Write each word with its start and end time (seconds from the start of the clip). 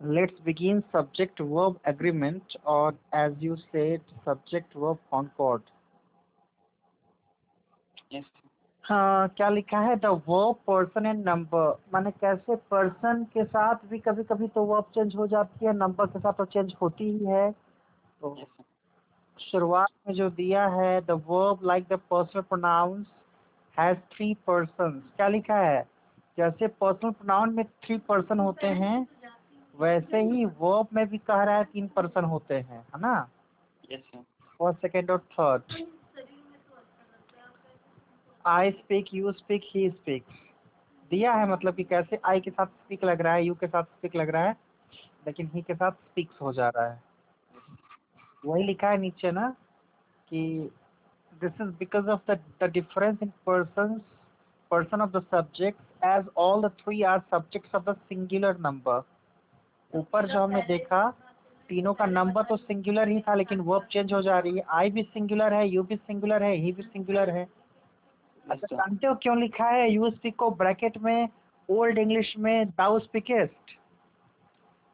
let's 0.00 0.38
begin 0.44 0.82
subject 0.92 1.38
verb 1.38 1.76
agreement 1.84 2.42
or 2.64 2.94
as 3.12 3.32
you 3.38 3.56
said 3.70 4.00
subject 4.24 4.72
verb 4.74 4.98
concord. 5.10 5.62
Yes. 8.10 8.24
हाँ 8.84 9.28
क्या 9.28 9.48
लिखा 9.48 9.78
है? 9.78 9.96
The 9.96 10.06
verb 10.28 10.56
person 10.66 11.06
and 11.06 11.28
number 11.28 11.76
माने 11.94 12.10
कैसे 12.10 12.56
पर्सन 12.70 13.24
के 13.34 13.44
साथ 13.44 13.86
भी 13.90 13.98
कभी 13.98 14.22
कभी 14.24 14.48
तो 14.48 14.64
वर्ब 14.64 14.84
चेंज 14.94 15.16
हो 15.16 15.26
जाती 15.26 15.66
है 15.66 15.72
नंबर 15.76 16.06
के 16.06 16.18
साथ 16.18 16.32
तो 16.32 16.44
चेंज 16.44 16.74
होती 16.82 17.10
ही 17.10 17.24
है। 17.26 17.50
तो 17.52 18.36
शुरुआत 19.38 19.88
में 20.08 20.14
जो 20.14 20.30
दिया 20.30 20.66
है 20.68 21.00
the 21.00 21.22
verb 21.28 21.60
like 21.64 21.86
the 21.90 22.00
personal 22.10 22.42
pronouns 22.42 23.06
has 23.78 23.98
three 24.16 24.34
person 24.46 25.00
क्या 25.16 25.28
लिखा 25.28 25.56
है? 25.56 25.82
जैसे 26.38 26.66
पर्सनल 26.66 27.10
प्रोनाउन 27.10 27.54
में 27.54 27.64
थ्री 27.84 27.98
पर्सन 28.08 28.38
होते 28.38 28.66
हैं 28.66 29.06
वैसे 29.80 30.20
ही 30.22 30.44
वर्ब 30.60 30.88
में 30.94 31.06
भी 31.08 31.18
कह 31.18 31.42
रहा 31.42 31.56
है 31.56 31.64
तीन 31.64 31.86
पर्सन 31.96 32.24
होते 32.24 32.54
हैं 32.54 32.78
है 32.94 33.00
ना? 33.00 33.14
फ़र्स्ट 34.60 34.80
सेकेंड 34.82 35.10
और 35.10 35.18
third 35.32 35.74
I 38.44 38.70
speak 38.70 39.14
you 39.14 39.32
speak 39.32 39.62
he 39.74 39.88
speak 39.90 40.24
दिया 41.10 41.32
है 41.34 41.48
मतलब 41.50 41.74
कि 41.74 41.84
कैसे? 41.84 42.18
आई 42.24 42.40
के 42.40 42.50
साथ 42.50 42.66
स्पीक 42.66 43.04
लग 43.04 43.20
रहा 43.20 43.34
है 43.34 43.44
यू 43.44 43.54
के 43.54 43.66
साथ 43.66 43.84
स्पीक 43.84 44.16
लग 44.16 44.30
रहा 44.30 44.42
है 44.44 44.56
लेकिन 45.26 45.50
ही 45.54 45.62
के 45.62 45.74
साथ 45.74 45.92
स्पीक्स 45.92 46.40
हो 46.42 46.52
जा 46.52 46.68
रहा 46.68 46.86
है। 46.88 47.02
वही 48.46 48.62
लिखा 48.64 48.88
है 48.90 48.96
नीचे 48.98 49.30
ना 49.30 49.48
कि 50.30 50.70
this 51.42 51.60
is 51.60 51.70
because 51.78 52.08
of 52.10 52.30
the 52.30 52.38
the 52.62 52.70
difference 52.72 53.18
in 53.22 53.32
person 53.46 54.00
person 54.70 55.00
of 55.00 55.10
the 55.10 55.22
subject 55.30 56.04
as 56.04 56.28
all 56.38 56.62
the 56.62 56.70
three 56.80 57.02
are 57.12 57.20
subjects 57.30 57.74
of 57.74 57.90
the 57.90 57.96
singular 58.08 58.58
number 58.60 59.00
ऊपर 59.92 60.26
जो 60.28 60.42
हमने 60.42 60.62
देखा 60.62 61.08
तीनों 61.68 61.92
का 61.94 62.06
नंबर 62.06 62.42
तो 62.42 62.56
सिंगुलर 62.56 63.08
ही 63.08 63.20
था 63.20 63.34
लेकिन 63.34 63.60
वर्ब 63.62 63.86
चेंज 63.92 64.12
हो 64.12 64.20
जा 64.22 64.38
रही 64.38 64.56
है। 64.56 64.62
आई 64.70 64.90
भी 64.90 65.02
सिंगुलर 65.04 65.54
है 65.54 65.66
यू 65.68 65.82
भी 65.82 65.96
सिंगुलर 65.96 66.42
है 66.42 66.54
ही 66.54 66.72
भी 66.72 66.82
सिंगुलर 66.82 67.30
है। 67.30 67.46
अच्छा 68.46 68.76
जानते 68.76 69.06
हो 69.06 69.14
क्यों 69.14 69.36
लिखा 69.40 69.68
है? 69.68 69.90
यू 69.90 70.10
स्पीक 70.10 70.36
को 70.36 70.50
ब्रैकेट 70.52 70.98
में 70.98 71.28
ओल्ड 71.68 71.98
इंग्लिश 71.98 72.34
में 72.38 72.68
दाउ 72.68 72.98
स्पीकेस्ट 72.98 73.78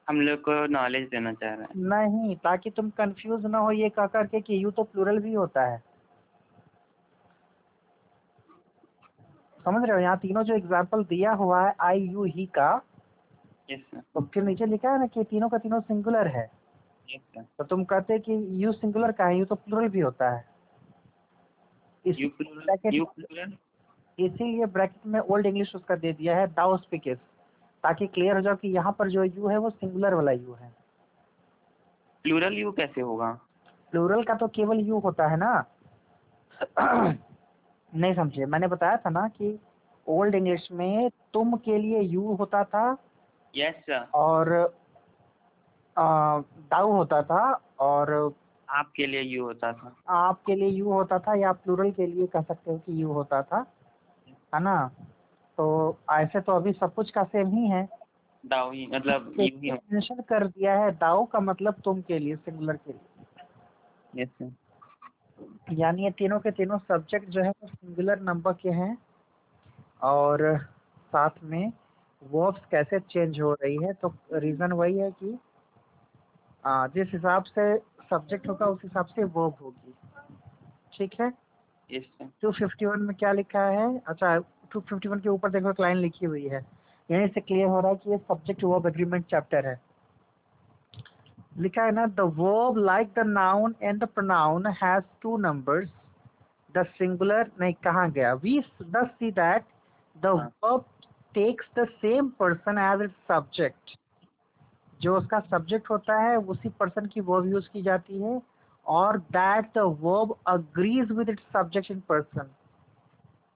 हम 0.09 0.21
लोग 0.21 0.41
को 0.41 0.67
नॉलेज 0.67 1.09
देना 1.11 1.33
चाह 1.33 1.55
रहे 1.55 1.63
हैं। 1.63 1.89
नहीं 1.89 2.35
ताकि 2.37 2.71
तुम 2.71 2.91
कंफ्यूज 2.91 3.47
ना 3.47 3.59
हो 3.59 3.71
ये 3.73 3.89
कह 3.91 4.07
करके 4.09 4.41
कि 4.41 4.63
यू 4.65 4.71
तो 4.71 4.83
प्लूरल 4.83 5.19
भी 5.19 5.33
होता 5.35 5.65
है। 5.65 5.79
समझ 9.61 9.83
रहे 9.83 9.93
हो? 9.93 10.03
यहाँ 10.03 10.17
तीनों 10.19 10.43
जो 10.43 10.55
एग्ज़ाम्पल 10.55 11.03
दिया 11.05 11.33
हुआ 11.35 11.67
है 11.67 11.75
आई 11.81 12.01
यू 12.03 12.25
ही 12.27 12.47
का 12.55 12.77
yes 13.69 13.83
sir. 13.91 14.03
तो 14.15 14.21
फिर 14.35 14.43
नीचे 14.43 14.67
लिखा 14.67 14.91
है 14.91 14.99
ना 14.99 15.07
कि 15.07 15.25
तीनों 15.25 15.49
का 15.49 15.59
तीनों 15.59 15.81
सिंगुलर 15.81 16.27
है। 16.27 16.51
Yes 17.09 17.45
तो 17.59 17.65
तुम 17.65 17.85
कहते 17.85 18.19
कि 18.19 18.65
यू 18.65 18.73
सिंगुलर 18.73 19.13
का 19.13 19.25
है? 19.25 19.39
यू 19.39 19.45
तो 19.45 19.55
प्लूरल 19.55 19.89
भी 19.89 20.01
होता 20.01 20.31
है। 20.31 20.45
इस 22.05 22.17
इसीलिए 24.19 24.67
ब्रैकेट 24.67 25.07
में 25.07 25.19
ओल्ड 25.21 25.47
इंग्लिश 25.47 25.75
उसका 25.75 25.97
दे 25.97 26.13
दिया 26.13 26.37
है 26.37 26.47
दाउ 26.47 26.77
स्पीकेस्ट 26.77 27.23
ताकि 27.85 28.07
क्लियर 28.07 28.37
हो 28.37 28.41
जाओ 28.43 28.57
कि 28.57 28.69
यहाँ 28.69 28.93
पर 28.99 29.09
जो 29.09 29.25
यू 29.25 29.49
है 29.49 29.57
वो 29.59 29.71
सिंगुलर 29.71 30.15
वाला 30.15 30.33
यू 30.33 30.53
है। 30.53 30.75
प्लूरल 32.25 32.55
यू 32.55 32.73
कैसे 32.73 33.01
होगा? 33.01 33.31
प्लूरल 33.91 34.23
का 34.23 34.35
तो 34.35 34.49
केवल 34.49 34.81
यू 34.81 34.99
होता 34.99 35.27
है 35.29 35.37
ना। 35.37 35.65
नहीं 37.93 38.15
समझे। 38.15 38.47
मैंने 38.47 38.67
बताया 38.67 38.97
था 38.97 39.11
ना 39.11 39.27
कि 39.29 39.59
ओल्ड 40.07 40.35
इंग्लिश 40.35 40.69
में 40.73 41.11
तुम 41.33 41.57
के 41.57 41.79
लिए 41.79 42.01
यू 42.01 42.23
होता 42.35 42.65
था 42.65 42.93
यस 43.57 43.75
सर 43.81 44.07
और 44.15 44.49
दाऊ 45.97 46.93
होता 46.93 47.23
था 47.23 47.43
और 47.81 48.35
आपके 48.69 49.07
लिए 49.07 49.21
यू 49.23 49.45
होता 49.45 49.73
था। 49.73 49.95
आपके 50.09 50.55
लिए 50.55 50.69
यू 50.69 50.93
होता 50.93 51.19
था 51.19 51.35
या 51.35 51.53
प्लूरल 51.55 51.91
के 51.91 52.07
लिए 52.07 52.27
कह 52.27 52.43
सकते 52.43 52.71
हो 52.71 52.79
कि 52.79 53.03
यू 53.03 53.13
होता 53.13 53.43
था 53.43 53.65
है 54.55 54.61
ना? 54.63 54.91
तो 55.59 55.97
ऐसे 56.13 56.41
तो 56.41 56.53
अभी 56.53 56.73
सब 56.73 56.95
कुछ 56.95 57.11
का 57.11 57.23
सेम 57.25 57.49
ही 57.49 57.69
है। 57.69 57.89
दाऊ 58.45 58.71
ही 58.73 58.87
मतलब 58.87 59.33
मेंशन 59.39 60.21
कर 60.23 60.47
दिया 60.47 60.75
है 60.79 60.91
दाऊ 60.97 61.25
का 61.25 61.41
मतलब 61.41 61.81
तुम 61.85 62.01
के 62.03 62.19
लिए 62.19 62.37
सिंगुलर 62.37 62.77
के 62.77 62.93
लिए। 62.93 64.23
यस 64.23 64.29
सर 64.29 64.55
यानी 65.73 66.05
ये 66.05 66.11
तीनों 66.11 66.39
के 66.41 66.51
तीनों 66.51 66.79
सब्जेक्ट 66.79 67.29
जो 67.29 67.43
है 67.43 67.51
वो 67.51 67.69
सिंगुलर 67.69 68.21
नंबर 68.21 68.53
के 68.53 68.71
हैं 68.73 68.97
और 70.03 70.57
साथ 71.13 71.43
में 71.43 71.73
वर्ब्स 72.23 72.65
कैसे 72.71 73.01
चेंज 73.01 73.41
हो 73.41 73.53
रही 73.53 73.77
है 73.83 73.93
तो 73.93 74.15
रीज़न 74.35 74.73
वही 74.73 74.99
है 74.99 75.11
कि 75.11 75.39
आ, 76.65 76.87
जिस 76.87 77.09
हिसाब 77.13 77.43
से 77.45 77.77
सब्जेक्ट 78.11 78.49
होगा 78.49 78.67
उस 78.67 78.81
हिसाब 78.85 79.07
से 79.07 79.25
वर्ब 79.25 79.57
होगी। 79.63 79.95
ठीक 80.97 81.21
है? 81.21 81.33
यस 81.91 82.03
सर 82.03 82.29
251 82.45 82.97
में 82.99 83.15
क्या 83.17 83.33
लिखा 83.33 83.65
है? 83.67 83.87
अच्छा 84.07 84.39
251 84.75 85.21
के 85.21 85.29
ऊपर 85.29 85.51
देखो 85.51 85.71
एक 85.71 85.81
लाइन 85.81 85.97
लिखी 85.97 86.27
हुई 86.27 86.47
है। 86.49 86.65
यहीं 87.09 87.29
से 87.29 87.41
क्लियर 87.41 87.69
हो 87.69 87.81
रहा 87.81 87.91
है 87.91 87.97
कि 87.97 88.11
ये 88.11 88.19
सब्जेक्ट 88.19 88.65
वर्ब 88.65 88.87
एग्रीमेंट 88.87 89.25
चैप्टर 89.27 89.67
है। 89.67 89.81
लिखा 91.59 91.83
है 91.83 91.93
ना 91.93 92.07
the 92.07 92.21
verb 92.39 92.79
like 92.79 93.13
the 93.19 93.27
noun 93.27 93.75
and 93.83 94.03
the 94.03 94.09
pronoun 94.09 94.67
has 94.83 95.05
two 95.23 95.37
numbers 95.39 95.91
the 96.75 96.85
singular 96.89 97.51
नहीं 97.61 97.75
कहाँ 97.85 98.11
गया? 98.11 98.33
We 98.35 98.59
thus 98.83 99.11
see 99.19 99.31
that 99.31 99.65
the. 100.17 100.27
Verb 100.65 100.85
takes 101.37 101.69
the 101.79 101.87
same 101.93 102.29
person 102.39 102.79
as 102.79 103.03
its 103.03 103.15
subject 103.29 103.97
जो 105.01 105.17
उसका 105.17 105.41
सब्जेक्ट 105.41 105.91
होता 105.91 106.19
है 106.21 106.37
उसी 106.53 106.69
पर्सन 106.79 107.07
की 107.07 107.21
वर्ब 107.31 107.47
यूज़ 107.47 107.69
की 107.73 107.83
जाती 107.83 108.21
है 108.23 108.41
और 108.87 109.19
that 109.33 109.67
the 109.77 109.83
verb 110.01 110.35
agrees 110.47 111.11
with 111.13 111.29
its 111.29 111.43
subject 111.53 111.91
in 111.91 112.01
person 112.09 112.51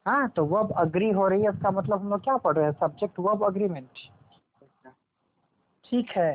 हाँ 0.07 0.29
तो 0.37 0.45
वर्ब 0.45 0.73
अग्री 0.79 1.11
हो 1.11 1.27
रही 1.29 1.43
है 1.43 1.51
इसका 1.53 1.71
मतलब 1.71 2.01
हम 2.01 2.11
लोग 2.11 2.23
क्या 2.25 2.37
पढ़ 2.45 2.55
रहे 2.57 2.65
हैं? 2.65 2.73
सब्जेक्ट 2.81 3.19
वर्ब 3.21 3.45
अग्रीमेंट 3.45 3.89
ठीक 5.85 6.11
है। 6.17 6.33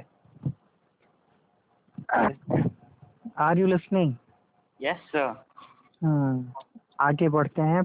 Are 3.39 3.57
you 3.57 3.67
listening 3.67 4.13
yes 4.79 4.97
sir 5.07 5.43
hmm 6.01 6.63
आगे 7.01 7.29
बढ़ते 7.29 7.61
हैं। 7.61 7.83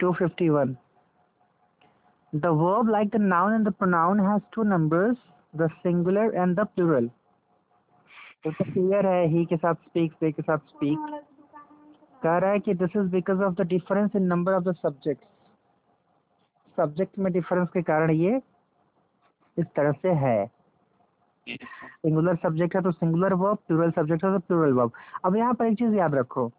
251 0.00 0.74
The 2.32 2.50
verb 2.50 2.88
like 2.88 3.10
the 3.12 3.18
noun 3.18 3.52
and 3.52 3.66
the 3.66 3.72
pronoun 3.72 4.18
has 4.18 4.40
two 4.54 4.64
numbers, 4.64 5.16
the 5.54 5.68
singular 5.82 6.30
and 6.30 6.56
the 6.56 6.64
plural. 6.64 7.08
तो 8.44 8.50
क्लियर 8.62 9.06
है? 9.06 9.26
ही 9.28 9.44
के 9.46 9.56
साथ 9.56 9.74
स्पीक 9.74 10.12
पे 10.20 10.30
के 10.32 10.42
साथ 10.42 10.58
स्पीक 10.68 10.98
कह 12.22 12.36
रहा 12.38 12.50
है 12.50 12.58
कि 12.58 12.74
this 12.74 12.96
is 12.96 13.10
because 13.10 13.42
of 13.44 13.54
the 13.54 13.66
difference 13.68 14.16
in 14.16 14.22
number 14.32 14.52
of 14.52 14.64
the 14.64 14.74
subject 14.76 15.24
subject 16.78 17.18
में 17.18 17.32
डिफरेंस 17.32 17.68
के 17.74 17.82
कारण 17.82 18.10
ये 18.10 18.40
इस 19.56 19.66
तरह 19.76 19.92
से 20.02 20.12
है। 20.24 20.46
सिंगुलर 21.46 22.36
सब्जेक्ट 22.42 22.76
है 22.76 22.82
तो 22.82 22.92
सिंगुलर 22.92 23.34
वर्ब 23.44 23.58
प्लूरल 23.66 23.90
सब्जेक्ट 23.90 24.24
है 24.24 24.32
तो 24.32 24.38
प्लूरल 24.46 24.72
वर्ब 24.80 24.92
अब 25.24 25.36
यहाँ 25.36 25.54
पर 25.54 25.66
एक 25.66 25.78
चीज़ 25.78 25.94
याद 25.96 26.14
रखो। 26.14 26.50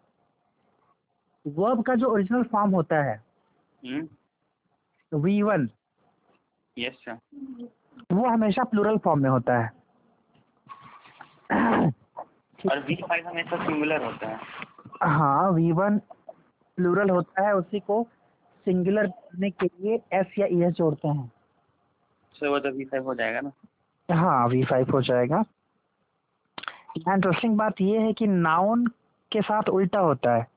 वर्ब 1.44 1.82
का 1.86 1.94
जो 1.94 2.12
ओरिजिनल 2.12 2.42
फॉर्म 2.52 2.70
होता 2.74 3.02
है 3.04 3.20
वी 5.14 5.42
वन 5.42 5.68
यस 6.78 6.94
सर 6.94 7.18
वो 8.12 8.28
हमेशा 8.28 8.64
प्लूरल 8.64 8.98
फॉर्म 8.98 9.22
में 9.22 9.30
होता 9.30 9.58
है। 9.58 9.70
और 12.70 12.78
वी 12.78 12.94
फाइव 12.94 13.28
हमेशा 13.28 13.64
सिंगुलर 13.66 14.04
होता 14.04 14.28
है। 14.28 14.40
हाँ 15.02 15.50
वी 15.50 15.72
वन 15.72 15.98
प्लूरल 16.78 17.10
होता 17.10 17.46
है 17.46 17.54
उसी 17.54 17.80
को 17.80 18.06
सिंगुलर 18.66 19.06
करने 19.06 19.50
के 19.50 19.66
लिए 19.66 20.00
एस 20.12 20.26
या 20.38 20.46
ई 20.46 20.62
एस 20.62 20.72
जोड़ते 20.72 21.08
हैं। 21.08 21.32
सर 22.34 22.48
वो 22.48 22.58
तो 22.58 22.70
वी 22.70 22.84
फाइव 22.84 23.04
हो 23.04 23.14
जाएगा 23.14 23.40
ना? 23.40 23.52
हाँ 24.14 24.48
वी 24.48 24.64
फाइव 24.64 24.90
हो 24.92 25.02
जाएगा। 25.02 25.44
इंटरेस्टिंग 26.98 27.56
बात 27.56 27.80
ये 27.80 27.98
है 27.98 28.12
कि 28.12 28.26
नाउन 28.26 28.86
के 29.32 29.42
साथ 29.42 29.68
उल्टा 29.68 30.00
होता 30.00 30.34
है। 30.36 30.53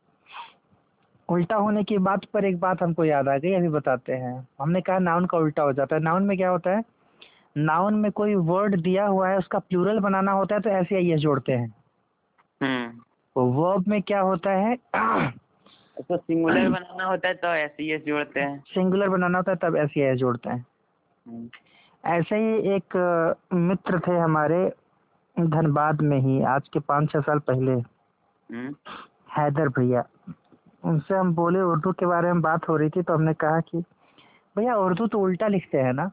उल्टा 1.29 1.55
होने 1.55 1.83
की 1.83 1.97
बात 1.97 2.25
पर 2.25 2.45
एक 2.45 2.59
बात 2.59 2.83
हमको 2.83 3.05
याद 3.05 3.27
आ 3.27 3.37
गई 3.37 3.53
अभी 3.53 3.69
बताते 3.69 4.13
हैं। 4.13 4.47
हमने 4.61 4.81
कहा 4.81 4.99
नाउन 4.99 5.25
का 5.25 5.37
उल्टा 5.37 5.63
हो 5.63 5.73
जाता 5.73 5.95
है। 5.95 6.01
नाउन 6.01 6.23
में 6.23 6.37
क्या 6.37 6.49
होता 6.49 6.69
है? 6.69 6.83
नाउन 7.57 7.93
में 7.95 8.11
कोई 8.11 8.35
वर्ड 8.35 8.81
दिया 8.81 9.05
हुआ 9.05 9.29
है 9.29 9.37
उसका 9.37 9.59
प्लूरल 9.59 9.99
बनाना 9.99 10.31
होता 10.31 10.55
है 10.55 10.61
तो 10.61 10.69
ऐसे 10.69 10.99
ये 10.99 11.17
जोड़ते 11.17 11.51
हैं। 11.53 11.75
हम्म। 12.63 12.97
तो 13.35 13.45
वर्ब 13.45 13.87
में 13.87 14.01
क्या 14.01 14.19
होता 14.19 14.51
है? 14.51 14.75
तो 16.01 16.17
सिंगुलर 16.17 16.69
बनाना 16.69 17.03
होता 17.03 17.27
है 17.27 17.33
तो 17.33 17.47
ऐसे 17.47 17.83
ही 17.83 17.97
जोड़ते 17.97 18.39
हैं। 18.39 18.59
सिंगुलर 18.67 19.09
बनाना 19.09 19.37
होता 19.37 19.51
है 19.51 19.57
तब 19.57 19.75
ऐसे 19.75 20.01
या 20.01 20.15
जोड़ते 20.15 20.49
हैं। 20.49 20.65
हम्म, 21.27 21.49
ऐसे 22.05 22.35
ही 22.35 22.75
एक 22.75 23.35
मित्र 23.53 23.99
थे 23.99 24.11
हमारे 24.11 24.71
धनबाद 25.39 26.01
में 26.01 26.19
ही 26.19 26.41
आज 26.43 26.67
के 26.73 26.79
पाँच 26.79 27.11
छः 27.11 27.19
साल 27.19 27.39
पहले। 27.39 27.71
हम्म, 27.71 28.75
हैदर 29.37 29.67
भैया। 29.67 30.03
उनसे 30.83 31.13
हम 31.13 31.33
बोले 31.35 31.59
उर्दू 31.59 31.91
के 31.91 32.05
बारे 32.05 32.33
में 32.33 32.41
बात 32.41 32.69
हो 32.69 32.77
रही 32.77 32.89
थी 32.89 33.01
तो 33.01 33.13
हमने 33.13 33.33
कहा 33.33 33.59
कि 33.59 33.77
भैया 34.57 34.75
उर्दू 34.75 35.07
तो 35.07 35.19
उल्टा 35.19 35.47
लिखते 35.47 35.77
हैं 35.77 35.93
ना? 35.93 36.11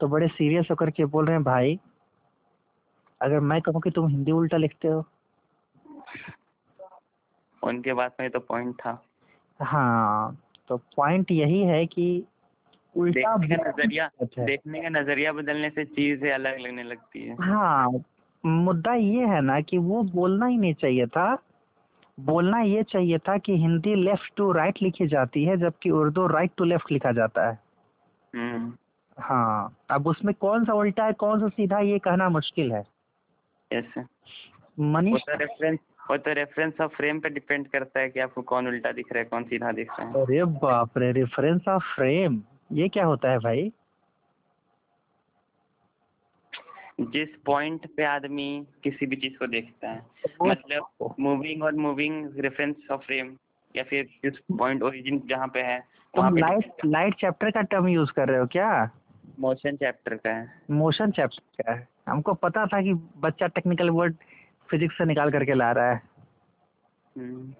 तो 0.00 0.08
बड़े 0.08 0.28
सीरियस 0.28 0.66
होकर 0.70 0.90
के 0.90 1.04
बोल 1.04 1.26
रहे 1.26 1.34
हैं 1.34 1.44
भाई 1.44 1.78
अगर 3.22 3.40
मैं 3.40 3.60
कहूँ 3.62 3.80
कि 3.80 3.90
तुम 3.90 4.08
हिंदी 4.08 4.32
उल्टा 4.32 4.56
लिखते 4.56 4.88
हो? 4.88 5.04
उनके 7.62 7.92
बात 7.92 8.16
में 8.20 8.30
तो 8.30 8.40
पॉइंट 8.40 8.74
था। 8.74 9.02
हाँ 9.60 10.38
तो 10.68 10.76
पॉइंट 10.76 11.30
यही 11.30 11.62
है 11.62 11.86
कि 11.86 12.24
उल्टा 12.96 13.36
देखने 13.36 13.56
का 13.56 13.70
नज़रिया। 13.70 14.10
देखने 14.22 14.82
का 14.82 14.88
नज़रिया 14.88 15.32
बदलने 15.32 15.70
से 15.70 15.84
चीज़ें 15.84 16.32
अलग 16.32 16.58
लगने 16.58 16.82
लगती 16.82 17.22
है। 17.22 17.36
हाँ 17.40 17.88
मुद्दा 18.46 18.94
ये 18.94 19.26
है 19.26 19.40
ना 19.40 19.60
कि 19.60 19.78
वो 19.78 20.02
बोलना 20.02 20.46
ही 20.46 20.56
नहीं 20.56 20.74
चाहिए 20.74 21.06
था। 21.06 21.38
बोलना 22.20 22.60
ये 22.60 22.82
चाहिए 22.82 23.18
था 23.18 23.38
कि 23.38 23.56
हिंदी 23.56 23.94
लेफ़्ट 23.94 24.32
टू 24.36 24.52
राइट 24.52 24.82
लिखी 24.82 25.06
जाती 25.06 25.44
है 25.44 25.56
जबकि 25.56 25.90
उर्दू 25.90 26.26
राइट 26.26 26.50
टू 26.56 26.64
लेफ़्ट 26.64 26.92
लिखा 26.92 27.12
जाता 27.12 27.50
है। 27.50 27.58
हम्म। 28.34 28.72
हाँ 29.18 29.76
अब 29.90 30.06
उसमें 30.06 30.34
कौन 30.34 30.64
सा 30.64 30.72
उल्टा 30.72 31.04
है 31.04 31.12
कौन 31.12 31.40
सा 31.40 31.48
सीधा 31.48 31.78
ये 31.78 31.98
कहना 31.98 32.28
मुश्किल 32.28 32.72
है। 32.72 32.86
मनीष 34.80 35.22
रेफरेंस 35.28 35.78
वो 36.10 36.16
तो 36.16 36.32
रेफरेंस 36.32 36.80
ऑफ़ 36.80 36.92
फ्रेम 36.92 37.20
पे 37.20 37.28
डिपेंड 37.28 37.68
करता 37.68 38.00
है 38.00 38.10
कि 38.10 38.20
आपको 38.20 38.42
कौन 38.42 38.66
उल्टा 38.66 38.92
दिख 38.92 39.12
रहा 39.12 39.18
है 39.18 39.24
कौन 39.24 39.44
सीधा 39.44 39.72
दिख 39.72 39.90
रहा 40.00 40.08
है। 40.08 40.14
अरे 40.14 40.44
बाप 40.44 40.98
रे 40.98 41.12
रेफरेंस 41.12 41.68
ऑफ़ 41.68 41.82
फ्रेम 41.82 42.42
ये 42.72 42.88
क्या 42.88 43.04
होता 43.04 43.30
है 43.30 43.38
भाई? 43.38 43.72
जिस 47.00 47.28
पॉइंट 47.46 47.86
पे 47.96 48.04
आदमी 48.04 48.66
किसी 48.84 49.06
भी 49.06 49.16
चीज़ 49.16 49.38
को 49.38 49.46
देखता 49.46 49.90
है 49.90 50.06
मतलब 50.42 51.14
मूविंग 51.20 51.62
और 51.62 51.74
मूविंग 51.74 52.30
रेफरेंस 52.36 52.76
ऑफ़ 52.92 53.00
फ्रेम 53.00 53.36
या 53.76 53.82
फिर 53.82 54.04
जिस 54.04 54.38
पॉइंट 54.58 54.82
ओरिजिन 54.82 55.22
जहाँ 55.26 55.48
पे 55.48 55.60
है 55.60 55.80
तुम 56.16 56.36
लाइट 56.36 56.72
लाइट 56.84 57.14
चैप्टर 57.14 57.50
का 57.50 57.62
टर्म 57.62 57.88
यूज़ 57.88 58.12
कर 58.12 58.28
रहे 58.28 58.40
हो 58.40 58.46
क्या? 58.46 58.90
मोशन 59.40 59.76
चैप्टर 59.76 60.14
का 60.14 60.30
है। 60.30 60.62
मोशन 60.70 61.10
चैप्टर 61.10 61.62
का 61.62 61.72
है। 61.72 61.88
हमको 62.08 62.34
पता 62.34 62.66
था 62.66 62.82
कि 62.82 62.94
बच्चा 62.94 63.46
टेक्निकल 63.46 63.90
वर्ड 63.90 64.16
फिजिक्स 64.70 64.98
से 64.98 65.04
निकाल 65.04 65.30
करके 65.30 65.54
ला 65.54 65.72
रहा 65.72 65.92
है। 65.92 66.02
हम्म, 67.18 67.54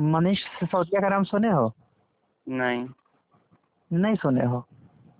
मनीष 0.00 0.38
सिसोदिया 0.38 1.00
का 1.00 1.08
नाम 1.08 1.24
सुने 1.24 1.50
हो? 1.50 1.74
नहीं। 2.48 2.88
नहीं 3.92 4.14
सुने 4.14 4.44
हो। 4.44 4.66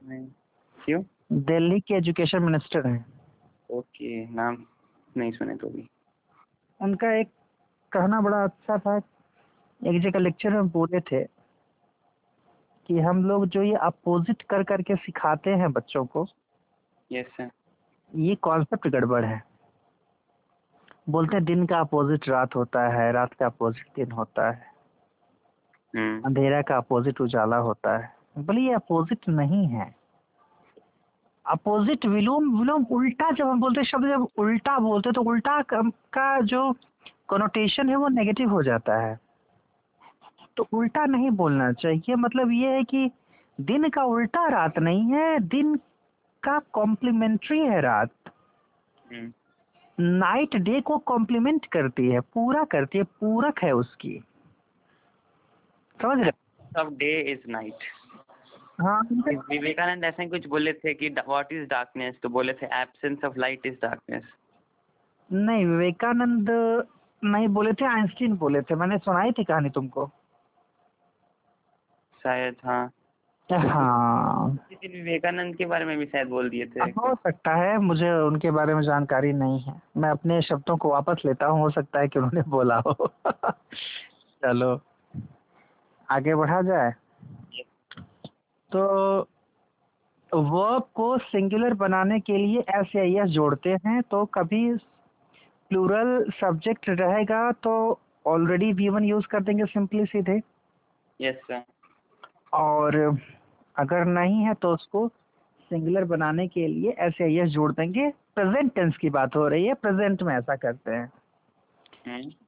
नहीं। 0.09 0.27
क्यों? 0.85 1.03
दिल्ली 1.35 1.81
के 1.81 1.95
एजुकेशन 1.95 2.43
मिनिस्टर 2.43 2.87
हैं। 2.87 3.07
ओके 3.71 4.27
नाम 4.27 4.57
नहीं 5.17 5.33
सुने 5.33 5.57
तो 5.57 5.69
भी। 5.69 5.91
उनका 6.81 7.13
एक 7.13 7.29
कहना 7.93 8.21
बड़ा 8.21 8.45
अच्छा 8.45 8.79
था 8.79 8.97
एक 9.87 10.03
जगह 10.03 10.19
लेक्चर 10.19 10.51
में 10.51 10.69
बोले 10.69 11.01
थे 11.01 11.25
कि 12.87 13.01
हम 13.01 13.25
लोग 13.25 13.47
जो 13.47 13.63
ये 13.63 13.75
अपोजिट 13.75 14.43
कर 14.43 14.63
करके 14.63 14.97
सिखाते 14.97 15.51
हैं 15.51 15.73
बच्चों 15.73 16.07
को 16.07 16.27
यस 17.13 17.27
सर 17.27 17.51
ये 18.15 18.35
कॉन्सेप्ट 18.35 18.89
गड़बड़ 18.89 19.25
है। 19.25 19.43
बोलते 21.09 21.37
हैं 21.37 21.45
दिन 21.45 21.67
का 21.67 21.79
अपोजिट 21.79 22.29
रात 22.29 22.57
होता 22.57 22.89
है 22.89 23.13
रात 23.13 23.33
का 23.33 23.47
अपोजिट 23.47 23.87
दिन 23.97 24.13
होता 24.13 24.51
है। 24.51 24.67
हम्म। 25.97 26.23
अंधेरा 26.23 26.63
का 26.63 26.77
अपोजिट 26.77 27.21
उजाला 27.21 27.57
होता 27.57 27.99
है। 27.99 28.17
बोले 28.39 28.61
ये 28.61 28.73
अपोजिट 28.73 29.29
नहीं 29.29 29.67
है। 29.67 30.04
अपोजिट 31.47 32.07
विलोम 32.07 32.59
विलोम 32.59 32.85
उल्टा 32.91 33.31
जब 33.31 33.49
हम 33.49 33.61
बोलते 33.61 33.85
शब्द 33.85 34.09
जब 34.09 34.29
उल्टा 34.39 34.79
बोलते 34.79 35.13
तो 35.13 35.23
उल्टा 35.23 35.63
का, 35.63 36.41
जो 36.41 36.73
कोनोटेशन 37.29 37.89
है 37.89 37.97
वो 37.97 38.09
नेगेटिव 38.09 38.51
हो 38.51 38.63
जाता 38.63 38.97
है। 38.97 39.19
तो 40.57 40.67
उल्टा 40.73 41.05
नहीं 41.07 41.31
बोलना 41.31 41.73
चाहिए। 41.73 42.15
मतलब 42.15 42.51
ये 42.51 42.69
है 42.69 42.85
कि 42.85 43.11
दिन 43.61 43.89
का 43.89 44.05
उल्टा 44.05 44.49
रात 44.49 44.79
नहीं 44.79 45.13
है 45.13 45.39
दिन 45.39 45.75
का 46.43 46.59
कॉम्प्लीमेंट्री 46.73 47.59
है 47.59 47.81
रात। 47.81 48.11
हम्म। 49.13 49.33
नाइट 50.01 50.57
डे 50.57 50.81
को 50.81 50.99
कॉम्प्लीमेंट 50.99 51.67
करती 51.67 52.09
है 52.09 52.21
पूरा 52.21 52.65
करती 52.65 52.99
है 52.99 53.05
पूरक 53.05 53.59
है 53.59 53.73
उसकी। 53.73 54.23
समझ 56.03 56.19
रहे 56.19 56.85
डे 56.97 57.21
इज़ 57.33 57.41
नाइट 57.49 57.85
हाँ। 58.81 59.01
विवेकानंद 59.51 60.05
ऐसे 60.05 60.23
ही 60.23 60.29
कुछ 60.29 60.47
बोले 60.47 60.73
थे 60.73 60.95
कि 60.95 61.09
व्हाट 61.09 61.53
इज़ 61.53 61.69
डार्कनेस 61.69 62.15
तो 62.23 62.29
बोले 62.29 62.53
थे 62.53 62.67
absence 62.67 63.25
of 63.25 63.39
light 63.39 63.67
is 63.67 63.75
darkness 63.75 64.23
नहीं 65.33 65.67
विवेकानंद 65.67 66.51
नहीं 67.25 67.49
बोले 67.49 67.73
थे 67.73 67.85
आइंस्टीन 67.85 68.37
बोले 68.37 68.63
थे। 68.63 68.75
मैंने 68.75 68.99
सुनाई 68.99 69.33
थी 69.33 69.45
कहानी 69.45 69.71
तुमको। 69.71 70.11
शायद 72.23 72.57
हाँ। 72.65 72.91
हाँ। 73.53 74.59
विवेकानंद 74.85 75.57
के 75.57 75.65
बारे 75.65 75.85
में 75.85 75.99
भी 75.99 76.07
शायद 76.07 76.29
बोल 76.29 76.51
दिए 76.51 76.67
थे। 76.67 76.81
हो 76.81 77.15
सकता 77.15 77.55
है 77.55 77.79
मुझे 77.79 78.11
उनके 78.11 78.51
बारे 78.51 78.75
में 78.75 78.83
जानकारी 78.83 79.33
नहीं 79.33 79.61
है। 79.61 79.83
मैं 79.97 80.11
अपने 80.11 80.43
शब्दों 80.43 80.77
को 80.77 80.89
वापस 80.89 81.23
लेता 81.27 81.47
हूँ 81.47 81.61
हो 81.61 81.71
सकता 81.71 82.01
है 82.01 82.09
कि 82.09 82.19
उन्होंने 82.19 82.43
बोला 82.49 82.77
हो। 82.77 83.13
चलो 84.45 84.81
आगे 86.11 86.35
बढ़ा 86.35 86.63
जाए। 86.63 86.93
तो 88.75 89.29
वर्ब 90.33 90.87
को 90.95 91.17
सिंगुलर 91.21 91.75
बनाने 91.81 92.19
के 92.21 92.37
लिए 92.37 92.61
एस 92.77 92.95
या 92.97 93.03
एस 93.23 93.31
जोड़ते 93.31 93.71
हैं 93.87 94.01
तो 94.11 94.25
कभी 94.35 94.63
प्लूरल 95.71 96.31
सब्जेक्ट 96.35 96.89
रहेगा 96.91 97.51
तो 97.63 97.75
ऑलरेडी 98.27 98.73
वी 98.73 98.89
वन 98.89 99.05
यूज़ 99.05 99.27
कर 99.27 99.43
देंगे 99.43 99.65
सिंपली 99.67 100.05
सीधे। 100.07 100.41
यस 101.21 101.37
सर 101.45 101.63
और 102.53 102.97
अगर 103.77 104.05
नहीं 104.05 104.43
है 104.45 104.55
तो 104.55 104.73
उसको 104.75 105.07
सिंगुलर 105.71 106.05
बनाने 106.05 106.47
के 106.49 106.67
लिए 106.67 106.97
एस 106.99 107.21
या 107.21 107.27
एस 107.45 107.51
जोड़ 107.51 107.73
देंगे। 107.73 108.09
प्रेजेंट 108.35 108.75
टेंस 108.75 108.97
की 108.97 109.11
बात 109.11 109.37
हो 109.37 109.47
रही 109.49 109.67
है 109.67 109.75
प्रेजेंट 109.75 110.23
में 110.23 110.35
ऐसा 110.37 110.57
करते 110.57 110.91
हैं। 110.91 111.11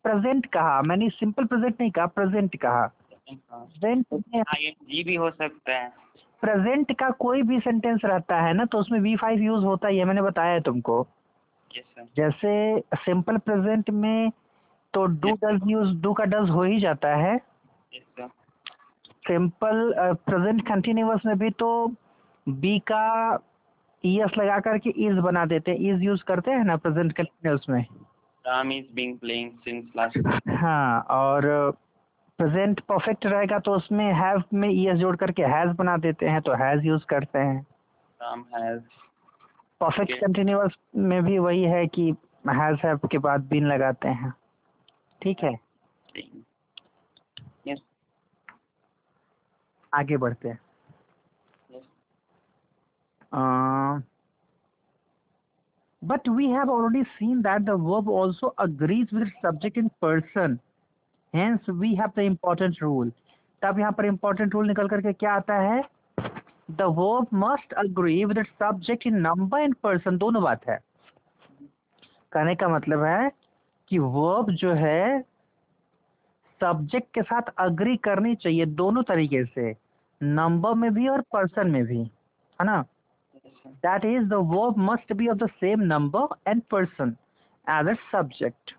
प्रेजेंट 0.05 0.47
कहा 0.47 0.81
मैंने 0.83 1.09
सिंपल 1.11 1.45
प्रेजेंट 1.45 1.81
नहीं 1.81 1.91
कहा 1.91 2.07
प्रेजेंट 2.07 2.57
कहा। 2.57 2.87
प्रेजेंट 3.29 4.07
जी 4.83 5.03
भी 5.05 5.15
हो 5.15 5.31
सकता 5.31 5.79
है। 5.79 5.89
प्रेजेंट 6.43 6.93
का 6.99 7.11
कोई 7.11 7.43
भी 7.43 7.59
सेंटेंस 7.61 8.01
रहता 8.05 8.41
है 8.41 8.53
ना 8.53 8.65
तो 8.65 8.79
उसमें 8.79 8.99
वी 9.01 9.17
फाइव 9.17 9.43
यूज़ 9.43 9.65
होता 9.65 9.89
है 9.89 9.97
ये 9.97 10.05
मैंने 10.05 10.23
बताया 10.23 10.53
है 10.53 10.61
तुमको 10.61 11.07
सर 11.71 12.07
जैसे 12.17 12.81
सिंपल 12.97 13.37
प्रेजेंट 13.39 13.91
में 13.91 14.31
तो 14.95 15.05
डू 15.07 15.33
डज 15.45 15.61
यूज़ 15.67 15.97
डू 16.03 16.13
का 16.13 16.25
डज 16.25 16.51
हो 16.51 16.63
ही 16.63 16.79
जाता 16.81 17.15
है। 17.17 17.37
सिंपल 19.27 19.93
प्रेजेंट 20.27 20.67
कंटिन्यूअस 20.69 21.27
में 21.27 21.39
भी 21.39 21.51
तो 21.51 21.71
बी 22.47 22.79
का 22.79 23.39
ईएस 24.05 24.37
लगा 24.39 24.59
करके 24.61 24.91
इज़ 25.07 25.19
बना 25.21 25.45
देते 25.45 25.71
हैं। 25.71 25.79
इज़ 25.95 26.03
यूज़ 26.03 26.23
करते 26.25 26.51
हैं 26.51 26.65
ना 26.65 26.77
प्रेजेंट 26.77 27.13
कंटिन्यूस 27.13 27.67
में? 27.69 27.85
Ram 28.45 28.73
is 28.73 28.87
being 28.95 29.19
playing 29.19 29.51
since 29.65 29.85
last 29.97 30.51
हाँ 30.51 31.01
और 31.11 31.77
प्रेजेंट 32.39 32.81
परफेक्ट 32.89 33.27
रहेगा 33.27 33.59
तो 33.67 33.75
उसमें 33.77 34.05
हैव 34.15 34.43
में 34.55 34.69
ईएस 34.69 34.97
जोड़ 34.99 35.17
करके 35.17 35.43
हैज़ 35.55 35.71
बना 35.77 35.97
देते 36.07 36.29
हैं 36.29 36.41
तो 36.43 36.55
हैज़ 36.63 36.87
यूज़ 36.87 37.05
करते 37.11 37.39
हैं। 37.39 37.61
Ram 38.23 38.45
has 38.55 38.81
perfect 39.81 40.11
Okay. 40.11 40.21
Continuous 40.21 40.77
में 40.97 41.23
भी 41.25 41.39
वही 41.39 41.63
है 41.63 41.87
कि 41.87 42.11
हैज़ 42.49 42.87
हैव 42.87 43.07
के 43.11 43.19
बाद 43.27 43.49
बिन 43.49 43.67
लगाते 43.69 44.09
हैं। 44.09 44.33
ठीक 45.23 45.43
है? 45.45 45.55
यस 47.69 47.83
आगे 49.93 50.17
बढ़ते 50.17 50.49
हैं। 50.49 50.59
But 56.03 56.29
we 56.29 56.47
have 56.51 56.71
already 56.73 57.03
seen 57.19 57.43
that 57.43 57.65
the 57.67 57.75
verb 57.85 58.09
also 58.09 58.49
agrees 58.65 59.13
with 59.13 59.23
its 59.23 59.41
subject 59.45 59.77
in 59.81 59.89
person. 60.05 60.59
Hence 61.37 61.69
we 61.71 61.95
have 61.95 62.11
the 62.17 62.23
important 62.23 62.83
rule 62.83 63.13
तब 63.63 63.79
यहाँ 63.79 63.93
पर 63.93 64.07
इम्पोर्टेंट 64.07 64.55
रूल 64.55 64.67
निकल 64.69 64.89
करके 64.89 65.13
क्या 65.13 65.33
आता 65.35 65.55
है? 65.61 65.83
The 66.71 66.83
verb 66.99 67.27
must 67.35 67.73
agree 67.79 68.25
with 68.25 68.45
subject 68.45 69.07
in 69.07 69.17
number 69.21 69.61
and 69.61 69.75
person 69.83 70.19
दोनों 70.19 70.43
बात 70.43 70.69
है। 70.69 70.79
कहने 72.33 72.55
का 72.55 72.69
मतलब 72.69 73.05
है 73.05 73.31
कि 73.91 73.99
वर्ब 73.99 74.51
जो 74.55 74.73
है 74.75 75.21
सब्जेक्ट 76.61 77.09
के 77.15 77.23
साथ 77.23 77.53
अग्री 77.59 77.97
करनी 78.05 78.35
चाहिए 78.35 78.67
दोनों 78.67 79.03
तरीके 79.03 79.45
से। 79.45 79.75
नंबर 80.21 80.75
में 80.75 80.93
भी 80.95 81.09
और 81.09 81.21
पर्सन 81.33 81.71
में 81.71 81.85
भी। 81.85 81.99
है 81.99 82.65
ना? 82.65 82.81
That 83.67 84.05
is 84.05 84.29
the 84.29 84.35
verb 84.53 84.79
must 84.91 85.13
be 85.13 85.29
of 85.29 85.39
the 85.39 85.49
same 85.51 85.81
number 85.85 86.51
and 86.51 86.63
person 86.71 87.17
as 87.67 87.89
a 87.89 87.95
subject 88.13 88.76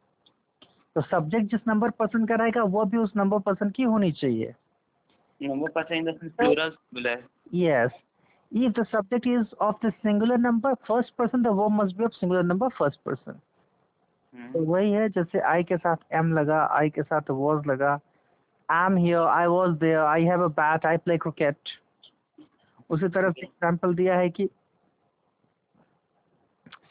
तो 0.98 1.02
सब्जेक्ट 1.02 1.52
जिस 1.52 1.68
नंबर 1.68 1.90
पर्सन 2.02 2.26
का 2.26 2.36
रहेगा 2.36 2.62
वो 2.74 2.84
भी 2.92 2.98
उस 2.98 3.12
नंबर 3.18 3.40
पर्सन 3.48 3.70
की 3.72 3.84
होनी 3.84 4.12
चाहिए। 4.12 4.54
Number 5.42 5.70
person 5.72 6.06
the 6.06 7.18
yes. 7.52 7.92
If 8.52 8.74
the 8.74 8.86
subject 8.92 9.28
is 9.28 9.54
of 9.66 9.76
the 9.84 9.92
singular 10.06 10.38
number 10.38 10.72
first 10.88 11.14
person 11.18 11.44
the 11.44 11.54
verb 11.60 11.74
must 11.74 11.98
be 12.00 12.08
of 12.08 12.18
singular 12.20 12.42
number 12.54 12.72
first 12.80 13.00
person. 13.04 13.40
तो 14.54 14.64
वही 14.66 14.92
है 14.92 15.08
जैसे 15.10 15.40
आई 15.52 15.64
के 15.64 15.78
साथ 15.78 15.98
एम 16.22 16.34
लगा 16.40 16.64
आई 16.80 16.90
के 16.90 17.04
साथ 17.04 17.32
वॉज़ 17.44 17.68
लगा। 17.70 17.94
I 18.70 18.86
am 18.86 18.98
here 18.98 19.28
I 19.38 19.46
was 19.56 19.78
there 19.80 20.00
I 20.00 20.24
have 20.26 20.44
a 20.44 20.48
bat 20.60 20.86
I 20.86 20.98
play 21.06 21.18
cricket 21.18 21.78
उसी 22.90 23.08
तरह 23.08 23.32
से 23.32 23.42
एग्ज़ाम्पल 23.42 23.96
दिया 23.96 24.18
है 24.18 24.30
कि 24.30 24.50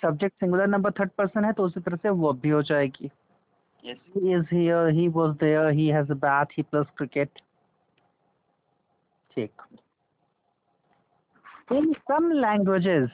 subject 0.03 0.35
singular 0.41 0.67
number 0.67 0.91
third 1.01 1.11
person 1.19 1.45
है 1.45 1.53
तो 1.53 1.67
उसी 1.67 1.81
तरह 1.81 1.97
से 1.97 2.09
वर्ब 2.25 2.41
भी 2.41 2.49
हो 2.51 2.63
जाएगी। 2.73 3.11
Yes 3.86 3.98
he 4.16 4.34
is 4.38 4.46
here 4.50 4.90
he 4.92 5.08
was 5.10 5.36
there 5.44 5.72
he 5.80 5.88
has 5.98 6.10
a 6.10 6.20
bat 6.26 6.56
he 6.58 6.64
plays 6.64 6.90
cricket 7.02 7.42
ठीक 9.36 9.52
in 11.72 11.94
some 12.10 12.30
languages 12.46 13.10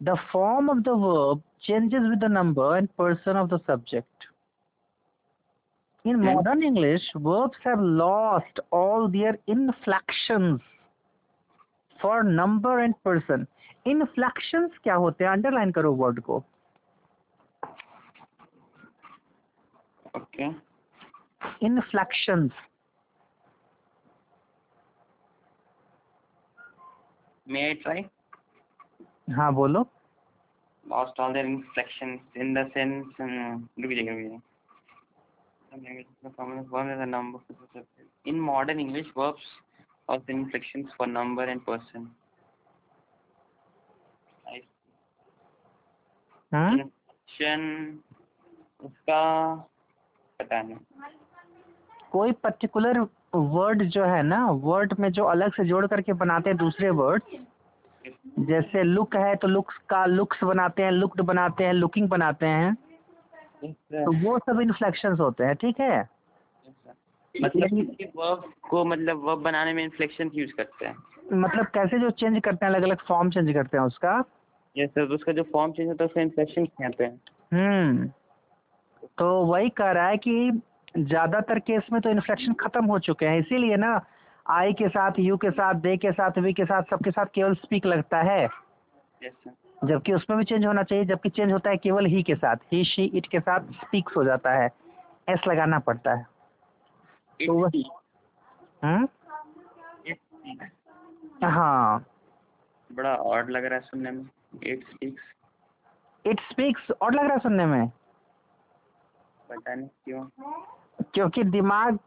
the 0.00 0.16
form 0.32 0.68
of 0.68 0.82
the 0.84 0.94
verb 1.04 1.42
changes 1.68 2.08
with 2.10 2.20
the 2.20 2.28
number 2.28 2.68
and 2.76 2.90
person 2.96 3.36
of 3.36 3.48
the 3.48 3.58
subject 3.66 4.26
in 6.04 6.16
Hmm. 6.16 6.24
modern 6.26 6.62
english 6.62 7.08
verbs 7.26 7.58
have 7.64 7.80
lost 7.80 8.60
all 8.72 9.08
their 9.08 9.34
inflections 9.46 10.60
for 12.00 12.22
number 12.24 12.78
and 12.84 12.98
person 13.04 13.46
inflections 13.86 14.78
क्या 14.82 14.94
होते 15.04 15.24
हैं 15.24 15.30
underline 15.30 15.70
करो 15.78 15.92
word 16.02 16.20
को 16.30 16.42
Okay 20.16 20.50
inflections 21.68 22.52
may 27.48 27.62
I 27.62 27.74
try 27.84 28.04
हाँ 29.36 29.52
बोलो 29.54 29.86
lost 30.84 31.18
all 31.24 31.32
their 31.34 31.46
inflections 31.48 32.38
in 32.44 32.48
the 32.56 32.62
sense 32.76 33.20
um, 33.24 33.60
रुक 33.82 33.92
जाइए 33.92 34.08
रुक 34.08 34.18
जाइए 34.20 34.40
Some 35.72 35.84
languages 35.84 36.16
have 36.22 36.32
common 36.36 36.64
form 36.70 36.88
as 36.90 36.98
a 37.00 37.06
number 37.06 37.38
for 37.46 37.54
the 37.54 37.66
subject. 37.72 38.08
In 38.26 38.38
modern 38.38 38.78
English, 38.78 39.06
verbs 39.16 39.44
have 40.06 40.28
inflections 40.28 40.90
for 40.98 41.06
number 41.06 41.44
and 41.44 41.64
person. 41.64 42.10
I 44.46 44.60
हाँ 46.52 46.68
inflection 46.72 47.64
उसका 48.84 49.22
पता 50.39 50.61
नहीं 50.61 50.77
कोई 52.11 52.31
particular 52.43 52.99
word 53.35 53.83
जो 53.89 54.03
है 54.05 54.21
ना 54.23 54.45
वर्ड 54.65 54.93
में 54.99 55.11
जो 55.11 55.23
अलग 55.25 55.53
से 55.53 55.63
जोड़ 55.65 55.85
करके 55.87 56.13
बनाते 56.13 56.49
हैं 56.49 56.57
दूसरे 56.57 56.89
वर्ड 56.99 57.23
जैसे 58.39 58.83
लुक 58.83 59.15
है 59.15 59.35
तो 59.35 59.47
लुक्स 59.47 59.77
का 59.89 60.05
लुक्स 60.05 60.43
बनाते 60.43 60.83
हैं 60.83 60.91
लुक्ड 60.91 61.21
बनाते 61.21 61.63
हैं 61.63 61.73
लुकिंग 61.73 62.07
बनाते 62.09 62.45
हैं 62.45 62.75
तो 63.63 64.11
वो 64.23 64.37
सब 64.39 64.61
इन्फ्लेक्शंस 64.61 65.19
होते 65.19 65.43
हैं 65.43 65.55
ठीक 65.55 65.79
है? 65.79 65.99
मतलब 67.35 67.95
वर्ब 68.15 68.43
को 68.69 68.83
मतलब 68.85 69.23
वर्ब 69.23 69.39
बनाने 69.39 69.73
में 69.73 69.83
इन्फ्लेक्शन 69.83 70.31
यूज़ 70.33 70.51
करते 70.51 70.85
हैं। 70.85 70.95
मतलब 71.33 71.65
कैसे 71.65 71.99
जो 71.99 72.09
चेंज 72.09 72.39
करते 72.43 72.65
हैं 72.65 72.73
अलग 72.73 72.83
अलग 72.83 73.01
फॉर्म 73.07 73.29
चेंज 73.29 73.53
करते 73.53 73.77
हैं 73.77 73.83
उसका? 73.83 74.23
यस 74.75 74.89
सर 74.89 75.13
उसका 75.15 75.31
जो 75.31 75.43
फॉर्म 75.43 75.71
चेंज 75.71 75.87
होता 75.87 76.03
है 76.03 76.07
उसका 76.07 76.21
इन्फ्लेक्शन 76.21 76.65
कहते 76.65 77.03
हैं? 77.03 77.19
हम्म। 77.53 78.09
तो 79.17 79.45
वही 79.45 79.69
कह 79.69 79.91
रहा 79.91 80.07
है 80.07 80.17
कि 80.17 80.61
ज़्यादातर 80.97 81.59
केस 81.59 81.83
में 81.91 82.01
तो 82.01 82.09
इन्फ्लेक्शन 82.09 82.53
खत्म 82.53 82.85
हो 82.85 82.99
चुके 82.99 83.25
हैं। 83.25 83.39
इसीलिए 83.39 83.75
ना 83.75 84.05
आई 84.49 84.73
के 84.73 84.89
साथ 84.89 85.11
यू 85.19 85.37
के 85.37 85.51
साथ 85.51 85.73
दे 85.73 85.97
के 85.97 86.11
साथ 86.11 86.31
वी 86.37 86.53
के 86.53 86.65
साथ 86.65 86.83
सबके 86.83 87.11
साथ 87.11 87.25
केवल 87.25 87.55
स्पीक 87.55 87.85
लगता 87.85 88.17
है। 88.21 88.47
जबकि 89.85 90.13
उसमें 90.13 90.39
भी 90.39 90.45
चेंज 90.45 90.65
होना 90.65 90.83
चाहिए 90.83 91.05
जबकि 91.05 91.29
चेंज 91.29 91.51
होता 91.51 91.69
है 91.69 91.77
केवल 91.77 92.05
ही 92.05 92.23
के 92.23 92.35
साथ। 92.35 92.55
ही 92.55 92.83
शी 92.83 93.05
इट 93.05 93.27
के 93.27 93.39
साथ 93.39 93.59
स्पीक्स 93.59 94.17
हो 94.17 94.23
जाता 94.23 94.51
है। 94.51 94.69
एस 95.29 95.39
लगाना 95.47 95.79
पड़ता 95.79 96.13
है। 96.13 96.23
तो 97.47 97.53
वह- 97.53 97.83
हम्म 98.83 99.07
हाँ? 101.43 102.05
बड़ा 102.91 103.15
ऑड 103.15 103.49
लग 103.49 103.65
रहा 103.65 103.75
है 103.75 103.81
सुनने 103.81 104.11
में। 104.11 104.25
इट 104.63 104.83
स्पीक्स 104.83 105.23
इट 106.25 106.39
स्पीक्स 106.39 106.91
और 106.91 107.13
लग 107.13 107.23
रहा 107.23 107.33
है 107.33 107.39
सुनने 107.39 107.65
में। 107.65 107.91
पता 109.49 109.75
नहीं 109.75 109.87
क्यों। 110.05 110.23
क्योंकि 111.13 111.43
दिमाग 111.43 111.99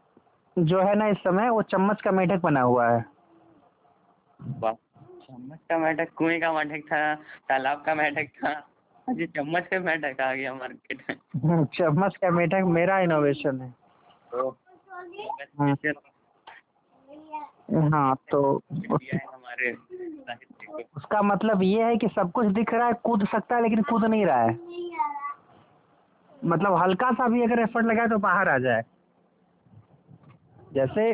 जो 0.59 0.81
है 0.81 0.95
ना 0.95 1.07
इस 1.07 1.17
समय 1.17 1.49
वो 1.49 1.61
चम्मच 1.61 2.01
का 2.01 2.11
मेढक 2.11 2.41
बना 2.41 2.61
हुआ 2.61 2.89
है। 2.89 3.05
चम्मच 4.41 5.59
का 5.69 5.77
मेढक 5.77 6.13
कुएँ 6.15 6.39
का 6.39 6.53
मेढक 6.53 6.85
था 6.85 7.15
तालाब 7.49 7.83
का 7.85 7.95
मेढक 7.95 8.29
था। 8.29 8.51
अजी 9.09 9.25
चम्मच 9.27 9.67
का 9.67 9.79
मेढक 9.79 10.21
आ 10.21 10.33
गया 10.33 10.53
मार्केट 10.53 11.03
में। 11.09 11.65
चम्मच 11.65 12.17
का 12.17 12.29
मेढक 12.29 12.63
मेरा 12.65 12.99
इनोवेशन 12.99 13.61
है। 13.61 13.73
तो 14.31 14.57
हाँ। 15.59 15.75
हाँ 17.71 18.15
तो 18.31 18.61
हमारे 18.77 19.71
उसका 20.95 21.21
मतलब 21.21 21.63
ये 21.63 21.83
है 21.83 21.97
कि 21.97 22.07
सब 22.07 22.31
कुछ 22.31 22.47
दिख 22.47 22.73
रहा 22.73 22.87
है 22.87 22.93
कूद 22.93 23.27
सकता 23.27 23.55
है 23.55 23.61
लेकिन 23.61 23.81
कूद 23.81 24.05
नहीं 24.05 24.25
रहा 24.25 24.41
है। 24.41 24.53
मतलब 26.45 26.75
हल्का 26.75 27.11
सा 27.11 27.27
भी 27.27 27.41
अगर 27.43 27.59
एफर्ट 27.59 27.85
लगाए 27.85 28.07
तो 28.07 28.17
बाहर 28.17 28.49
आ 28.49 28.57
जाए। 28.57 28.83
जैसे 30.73 31.13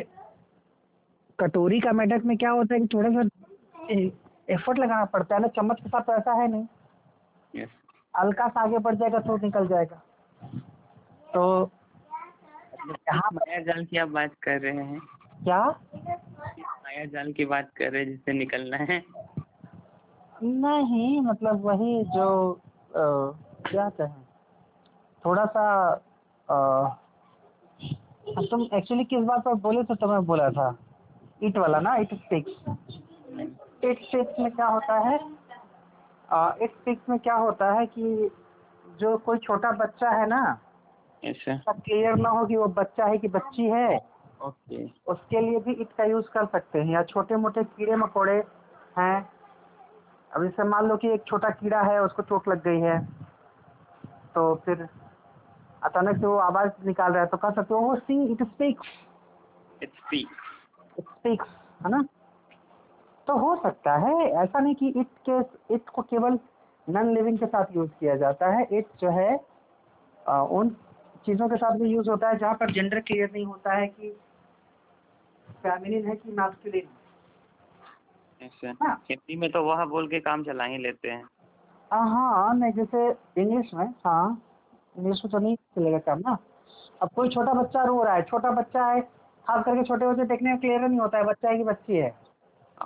कटोरी 1.38 1.80
का 1.80 1.92
मेढक 1.92 2.24
में 2.24 2.36
क्या 2.38 2.50
होता 2.50 2.74
है 2.74 2.80
कि 2.80 2.86
थोड़ा 2.94 3.10
सा 3.10 3.20
एफर्ट 4.54 4.78
लगाना 4.78 5.04
पड़ता 5.04 5.34
है 5.34 5.40
ना 5.42 5.48
चम्मच 5.48 5.80
के 5.80 5.88
साथ 5.88 6.00
तो 6.00 6.12
ऐसा 6.12 6.32
है 6.32 6.48
नहीं। 6.48 7.64
हल्का 8.14 8.48
सा 8.48 8.60
आगे 8.60 8.78
बढ़ 8.78 8.94
जाएगा 8.94 9.18
तो 9.18 9.36
निकल 9.36 9.68
जाएगा। 9.68 10.00
तो 11.34 11.70
यहाँ 12.90 13.30
माया 13.34 13.60
जाल 13.62 13.84
की 13.84 13.96
आप 13.98 14.08
बात 14.08 14.34
कर 14.42 14.60
रहे 14.60 14.84
हैं। 14.84 15.00
क्या? 15.44 15.60
माया 16.58 17.04
जाल 17.04 17.32
की 17.32 17.44
बात 17.44 17.70
कर 17.76 17.90
रहे 17.92 18.02
हैं 18.02 18.10
जिससे 18.10 18.32
निकलना 18.32 18.76
है। 18.76 19.02
नहीं 20.42 21.20
मतलब 21.20 21.64
वही 21.64 22.04
जो 22.04 22.52
अ, 22.94 23.00
क्या 23.70 23.88
कहें? 23.90 24.27
थोड़ा 25.24 25.44
सा 25.46 25.64
तुम 28.50 28.62
एक्चुअली 28.74 29.04
किस 29.04 29.24
बात 29.24 29.42
पर 29.44 29.54
बोले 29.62 29.82
तो 29.82 29.94
तुम्हें 29.94 30.24
बोला 30.26 30.48
था। 30.50 30.74
इट 31.42 31.58
वाला 31.58 31.78
ना 31.80 31.94
इट 31.96 32.14
स्टिक्स 32.14 32.64
इट 33.84 34.02
स्टिक्स 34.02 34.38
में 34.40 34.50
क्या 34.52 34.66
होता 34.66 34.98
है? 34.98 35.16
इट 36.62 36.70
स्टिक्स 36.70 37.08
में 37.08 37.18
क्या 37.18 37.34
होता 37.36 37.70
है 37.72 37.86
कि 37.86 38.30
जो 38.98 39.16
कोई 39.18 39.38
छोटा 39.38 39.70
बच्चा 39.76 40.10
है 40.10 40.26
ना 40.28 40.58
क्लियर 41.24 42.16
ना 42.16 42.30
हो 42.30 42.44
कि 42.46 42.56
वो 42.56 42.66
बच्चा 42.76 43.06
है 43.06 43.18
कि 43.18 43.28
बच्ची 43.28 43.64
है 43.64 43.96
ओके। 44.40 44.84
उसके 45.06 45.40
लिए 45.40 45.58
भी 45.60 45.72
इट 45.72 45.92
का 45.92 46.04
यूज़ 46.04 46.26
कर 46.28 46.46
सकते 46.46 46.78
हैं। 46.78 46.92
या 46.92 47.02
छोटे 47.02 47.36
मोटे 47.36 47.64
कीड़े 47.64 47.96
मकोड़े 47.96 48.36
हैं। 48.98 49.28
अब 50.36 50.42
जैसे 50.42 50.64
मान 50.64 50.86
लो 50.86 50.96
कि 50.96 51.08
एक 51.08 51.24
छोटा 51.26 51.50
कीड़ा 51.50 51.80
है 51.82 52.02
उसको 52.02 52.22
चोट 52.22 52.48
लग 52.48 52.62
गई 52.64 52.80
है 52.80 52.98
तो 54.34 54.54
फिर 54.64 54.88
अचानक 55.84 56.20
से 56.20 56.26
वो 56.26 56.36
आवाज़ 56.36 56.86
निकाल 56.86 57.12
रहा 57.12 57.22
है 57.22 57.28
तो 57.28 57.36
कह 57.36 57.50
सकते 57.50 57.74
हो 57.74 57.96
see 57.96 58.32
it 58.32 58.42
speaks 58.42 58.86
it 59.82 59.90
speak 59.90 60.28
it 60.98 61.04
speaks 61.04 61.46
है 61.84 61.90
ना? 61.90 62.02
तो 63.26 63.36
हो 63.38 63.56
सकता 63.56 63.96
है 63.96 64.14
ऐसा 64.42 64.58
नहीं 64.58 64.74
कि 64.74 64.88
इट 64.88 65.06
के 65.28 65.40
इट 65.74 65.88
को 65.88 66.02
केवल 66.02 66.38
नॉन 66.88 67.14
लिविंग 67.14 67.38
के 67.38 67.46
साथ 67.46 67.76
यूज़ 67.76 67.90
किया 67.90 68.16
जाता 68.16 68.50
है। 68.50 68.66
इट 68.72 68.86
जो 69.00 69.10
है 69.10 69.40
अ, 70.26 70.38
उन 70.50 70.70
चीज़ों 71.26 71.48
के 71.48 71.56
साथ 71.56 71.78
भी 71.78 71.88
यूज़ 71.88 72.10
होता 72.10 72.28
है 72.28 72.38
जहाँ 72.38 72.54
पर 72.54 72.70
जेंडर 72.70 73.00
क्लियर 73.00 73.30
नहीं 73.32 73.44
होता 73.44 73.74
है 73.74 73.86
कि 73.86 74.10
फेमिनिन 75.62 76.06
है 76.08 76.14
कि 76.16 76.32
मैस्कुलिन 76.32 76.88
हाँ। 78.82 79.02
हिंदी 79.10 79.36
में 79.36 79.50
तो 79.52 79.62
वह 79.64 79.84
बोल 79.84 80.08
के 80.08 80.20
काम 80.20 80.44
चला 80.44 80.64
ही 80.64 80.78
लेते 80.78 81.10
हैं। 81.10 81.28
हाँ 81.92 82.54
नहीं 82.54 82.72
जैसे 82.72 83.08
इंग्लिश 83.42 83.74
में 83.74 83.86
हाँ 84.06 84.42
इंग्लिश 84.96 85.22
में 85.24 85.32
तो 85.32 85.38
नहीं 85.38 85.56
चलेगा 85.56 85.98
काम 85.98 86.18
ना। 86.18 86.38
अब 87.02 87.08
कोई 87.16 87.28
छोटा 87.28 87.52
बच्चा 87.52 87.82
रो 87.82 88.02
रहा 88.02 88.14
है 88.14 88.22
छोटा 88.22 88.50
बच्चा 88.50 88.86
है 88.86 89.00
खास 89.46 89.64
करके 89.64 89.82
छोटे 89.82 90.06
बच्चे 90.06 90.24
देखने 90.24 90.50
में 90.50 90.60
क्लियर 90.60 90.80
नहीं 90.80 91.00
होता 91.00 91.18
है 91.18 91.24
बच्चा 91.24 91.48
है 91.48 91.56
कि 91.56 91.64
बच्ची 91.64 91.96
है। 91.96 92.14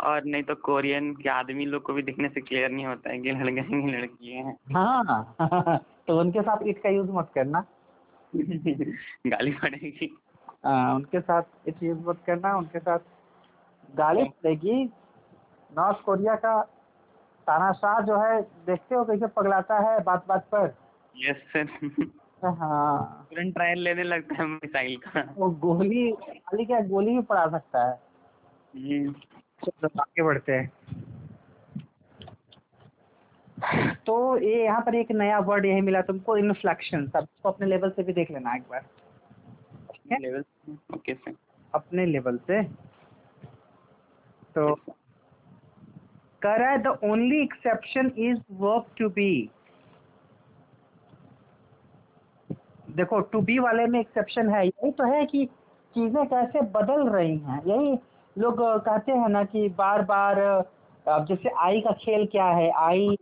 और 0.05 0.25
नहीं 0.25 0.43
तो 0.43 0.55
कोरियन 0.55 1.13
के 1.13 1.29
आदमी 1.29 1.65
लोग 1.65 1.83
को 1.83 1.93
भी 1.93 2.03
दिखने 2.03 2.29
से 2.29 2.41
क्लियर 2.41 2.71
नहीं 2.71 2.87
होता 2.87 3.11
है 3.11 3.19
कि 3.19 3.31
लड़के 3.31 3.61
हैं 3.61 3.87
कि 3.87 3.93
लड़की 3.93 4.33
हैं। 4.33 4.57
हाँ 4.75 5.37
तो 6.07 6.21
उनके 6.21 6.43
साथ 6.43 6.57
इट 6.63 6.83
का 6.83 6.89
यूज़ 6.89 7.11
मत 7.11 7.31
करना। 7.35 7.65
गाली 9.27 9.51
पड़ेगी। 9.51 10.19
हाँ, 10.65 10.95
उनके 10.95 11.21
साथ 11.21 11.43
इट 11.67 11.83
यूज़ 11.83 11.99
मत 11.99 12.19
करना 12.27 12.57
उनके 12.57 12.79
साथ 12.79 12.99
गाली 13.95 14.25
पड़ेगी। 14.25 14.85
नॉर्थ 15.79 16.01
कोरिया 16.01 16.35
का 16.35 16.63
तानाशाह 17.47 18.01
जो 18.01 18.19
है 18.19 18.43
देखते 18.43 18.95
हो 18.95 19.05
कैसे 19.05 19.27
पगलाता 19.27 19.79
है 19.79 20.03
बात 20.03 20.27
बात 20.29 20.45
पर? 20.45 20.75
यस 21.17 21.37
सर 21.37 21.67
हाँ। 22.45 23.27
तुरंत 23.31 23.55
ट्रायल 23.55 23.79
लेने 23.79 24.03
लगता 24.03 24.35
है 24.35 24.47
मिसाइल 24.47 24.97
का। 24.97 25.35
वो 25.37 25.51
गोली 25.51 26.13
खाली 26.13 26.65
क्या 26.65 26.81
गोली 26.81 27.15
भी 27.15 27.23
पड़ा 27.23 27.47
सकता 27.47 27.85
है? 27.85 28.01
हम्म, 28.75 29.13
चलो 29.65 29.89
आगे 30.01 30.23
बढ़ते 30.23 30.53
हैं। 30.53 30.71
तो 34.07 34.39
ये 34.39 34.65
यहाँ 34.65 34.81
पर 34.81 34.95
एक 34.95 35.11
नया 35.13 35.39
वर्ड 35.39 35.65
यही 35.65 35.81
मिला 35.81 36.01
तुमको 36.03 36.37
इन्फ्लेक्शन 36.37 37.07
सब 37.07 37.19
इसको 37.19 37.49
अपने 37.49 37.67
लेवल 37.67 37.91
से 37.91 38.03
भी 38.03 38.13
देख 38.13 38.31
लेना 38.31 38.55
एक 38.55 38.63
बार। 38.63 38.85
लेवल 40.13 40.45
ओके 40.95 41.15
सर 41.15 41.35
अपने 41.75 42.07
लेवल 42.07 42.37
से। 42.37 42.63
तो 44.55 44.75
है 46.45 46.79
the 46.79 46.87
only 46.87 47.43
exception 47.43 48.13
is 48.19 48.39
verb 48.53 48.87
to 48.99 49.09
be 49.09 49.51
देखो 52.93 53.21
टू 53.23 53.41
बी 53.41 53.59
वाले 53.59 53.87
में 53.87 53.99
एक्सेप्शन 54.01 54.49
है। 54.51 54.67
यही 54.67 54.91
तो 54.91 55.05
है 55.13 55.25
कि 55.27 55.45
चीज़ें 55.95 56.25
कैसे 56.27 56.61
बदल 56.73 57.09
रही 57.09 57.37
हैं। 57.39 57.61
यही 57.67 57.99
लोग 58.37 58.61
कहते 58.61 59.13
हैं 59.13 59.29
ना 59.29 59.43
कि 59.45 59.69
बार 59.79 60.03
बार 60.03 60.41
अब 60.41 61.27
जैसे 61.29 61.51
आई 61.59 61.81
का 61.81 61.93
खेल 62.01 62.27
क्या 62.27 62.45
है? 62.47 62.71
आई 62.71 63.17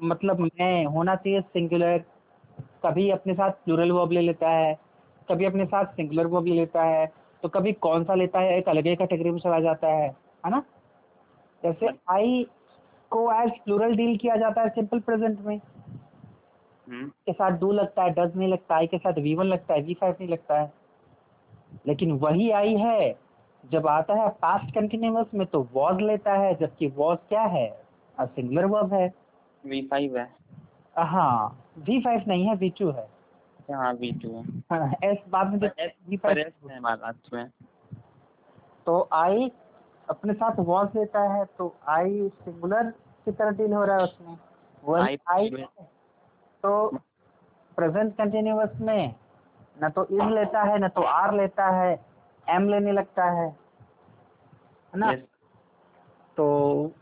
मतलब 0.00 0.40
मैं 0.40 0.84
होना 0.86 1.14
चाहिए 1.16 1.40
सिंगुलर 1.42 1.98
कभी 2.84 3.08
अपने 3.10 3.34
साथ 3.34 3.50
प्लूरल 3.64 3.92
वर्ब 3.92 4.12
ले 4.12 4.20
लेता 4.20 4.50
है 4.50 4.74
कभी 5.28 5.44
अपने 5.44 5.64
साथ 5.66 5.84
सिंगुलर 5.94 6.26
वर्ब 6.26 6.46
ले 6.46 6.54
लेता 6.54 6.82
है 6.84 7.06
तो 7.42 7.48
कभी 7.48 7.72
कौन 7.72 8.04
सा 8.04 8.14
लेता 8.14 8.40
है? 8.40 8.58
एक 8.58 8.68
अलग 8.68 8.86
ही 8.86 8.96
कैटेगरी 8.96 9.30
में 9.30 9.38
चला 9.38 9.60
जाता 9.60 9.88
है 9.88 10.08
है 10.44 10.50
ना? 10.50 10.62
जैसे 11.62 11.88
आई 12.10 12.46
को 13.10 13.30
एज 13.32 13.50
प्लूरल 13.64 13.96
डील 13.96 14.16
किया 14.16 14.36
जाता 14.36 14.62
है 14.62 14.68
सिंपल 14.68 15.00
प्रेजेंट 15.00 15.40
में। 15.40 15.60
के 16.90 17.32
साथ 17.32 17.50
डू 17.50 17.72
लगता 17.72 18.02
है 18.02 18.10
डज 18.10 18.36
नहीं 18.36 18.48
लगता 18.48 18.76
आई 18.76 18.86
के 18.86 18.98
साथ 18.98 19.12
वी 19.12 19.34
वन 19.34 19.46
लगता 19.46 19.74
है 19.74 19.82
वी 19.82 19.94
फाइव 19.94 20.16
नहीं 20.20 20.28
लगता 20.28 20.58
है। 20.60 20.72
लेकिन 21.86 22.12
वही 22.12 22.50
आई 22.50 22.76
है 22.76 23.18
जब 23.64 23.86
आता 23.86 24.14
है 24.14 24.28
पास्ट 24.28 24.74
कंटिन्यूस 24.74 25.26
में 25.34 25.46
तो 25.46 25.66
वॉज़ 25.72 25.98
लेता 25.98 26.32
है 26.32 26.54
जबकि 26.54 26.86
वॉज़ 26.86 27.18
क्या 27.28 27.42
है? 27.42 27.68
सिंगुलर 28.20 28.64
वर्ब 28.64 28.92
है। 28.92 29.12
वी 29.66 29.82
फाइव 29.82 30.16
है। 30.18 30.28
हाँ 30.98 31.64
वी 31.78 32.00
फाइव 32.00 32.22
नहीं 32.28 32.46
है 32.46 32.54
वी 32.54 32.70
टू 32.70 32.90
है। 32.90 33.08
हाँ 33.72 33.92
वी 33.94 34.10
टू 34.12 34.28
है। 34.30 34.44
हाँ, 34.70 34.92
एस 35.04 35.18
बाद 35.28 35.52
में 35.52 35.70
वी 36.08 36.16
फाइव 36.16 36.38
है 36.38 36.80
लास्ट 36.80 37.34
में। 37.34 37.50
तो 38.86 39.08
आई 39.12 39.50
अपने 40.10 40.32
साथ 40.32 40.56
वॉज़ 40.58 40.98
लेता 40.98 41.22
है 41.32 41.44
तो 41.58 41.74
आई 41.88 42.28
सिंगुलर 42.28 42.90
की 43.24 43.32
तरह 43.32 43.50
डील 43.50 43.72
हो 43.72 43.84
रहा 43.84 43.96
है 43.96 44.02
उसमें। 44.02 44.36
वही 44.84 45.18
आई 45.30 45.50
तो 46.66 46.86
प्रेजेंट 47.78 48.12
कंटिन्यूअस 48.12 48.80
में 48.80 49.14
न 49.76 49.88
तो 49.88 50.04
इज़ 50.10 50.30
लेता 50.34 50.62
है 50.62 50.78
न 50.78 50.88
तो 50.88 51.02
आर 51.02 51.34
लेता 51.34 51.66
है 51.76 51.92
एम 52.46 52.68
लेने 52.68 52.92
लगता 52.92 53.24
है 53.30 53.48
है 53.48 54.98
ना? 54.98 55.10
Yes. 55.12 55.20
तो 56.36 56.46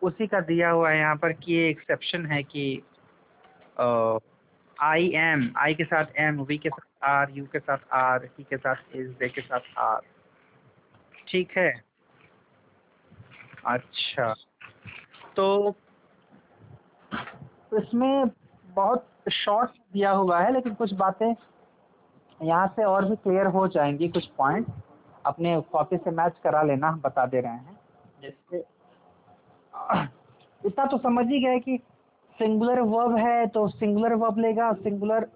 उसी 0.03 0.27
का 0.27 0.41
दिया 0.41 0.71
हुआ 0.71 0.91
है 0.91 0.99
यहाँ 0.99 1.17
पर 1.17 1.33
कि 1.33 1.53
ये 1.53 1.69
एक्सेप्शन 1.69 2.27
है 2.27 2.43
कि 2.43 2.67
आई 4.77 5.09
एम 5.17 5.49
आई 5.59 5.75
के 5.75 5.85
साथ 5.85 6.13
एम 6.21 6.41
वी 6.43 6.59
के 6.59 6.69
साथ 6.69 7.09
आर 7.09 7.31
यू 7.31 7.45
के 7.53 7.59
साथ 7.59 7.87
आर 7.93 8.25
ही 8.39 8.45
के 8.51 8.57
साथ 8.57 8.97
इज़ 8.97 9.09
दे 9.21 9.29
के 9.29 9.41
साथ 9.41 9.73
आर 9.79 10.01
ठीक 11.29 11.57
है? 11.59 11.73
अच्छा। 13.67 14.33
तो 15.37 15.75
इसमें 17.79 18.31
बहुत 18.67 19.07
शॉर्ट 19.29 19.71
दिया 19.93 20.11
हुआ 20.13 20.41
है, 20.41 20.53
लेकिन 20.53 20.75
कुछ 20.75 20.93
बातें 20.95 21.35
यहाँ 22.41 22.67
से 22.67 22.85
और 22.85 23.05
भी 23.05 23.17
क्लियर 23.17 23.47
हो 23.47 23.67
जाएँगी, 23.69 24.09
कुछ 24.09 24.27
पॉइंट 24.39 24.67
अपने 25.27 25.61
कॉपी 25.73 25.97
से 25.97 26.11
मैच 26.11 26.39
करा 26.45 26.63
लेना, 26.63 26.89
हम 26.89 27.01
बता 27.01 27.27
दे 27.27 27.41
रहे 27.41 27.53
हैं। 27.53 27.79
जैसे, 28.23 28.59
इतना 30.61 30.85
तो 30.87 30.99
समझ 30.99 31.27
ही 31.27 31.41
गए 31.45 31.59
कि 31.59 31.79
सिंगुलर 32.39 32.81
वर्ब 32.81 33.17
है 33.17 33.47
तो 33.47 33.67
सिंगुलर 33.69 34.15
वर्ब 34.15 34.39
लेगा 34.39 34.73
सिंगुलर 34.73 35.29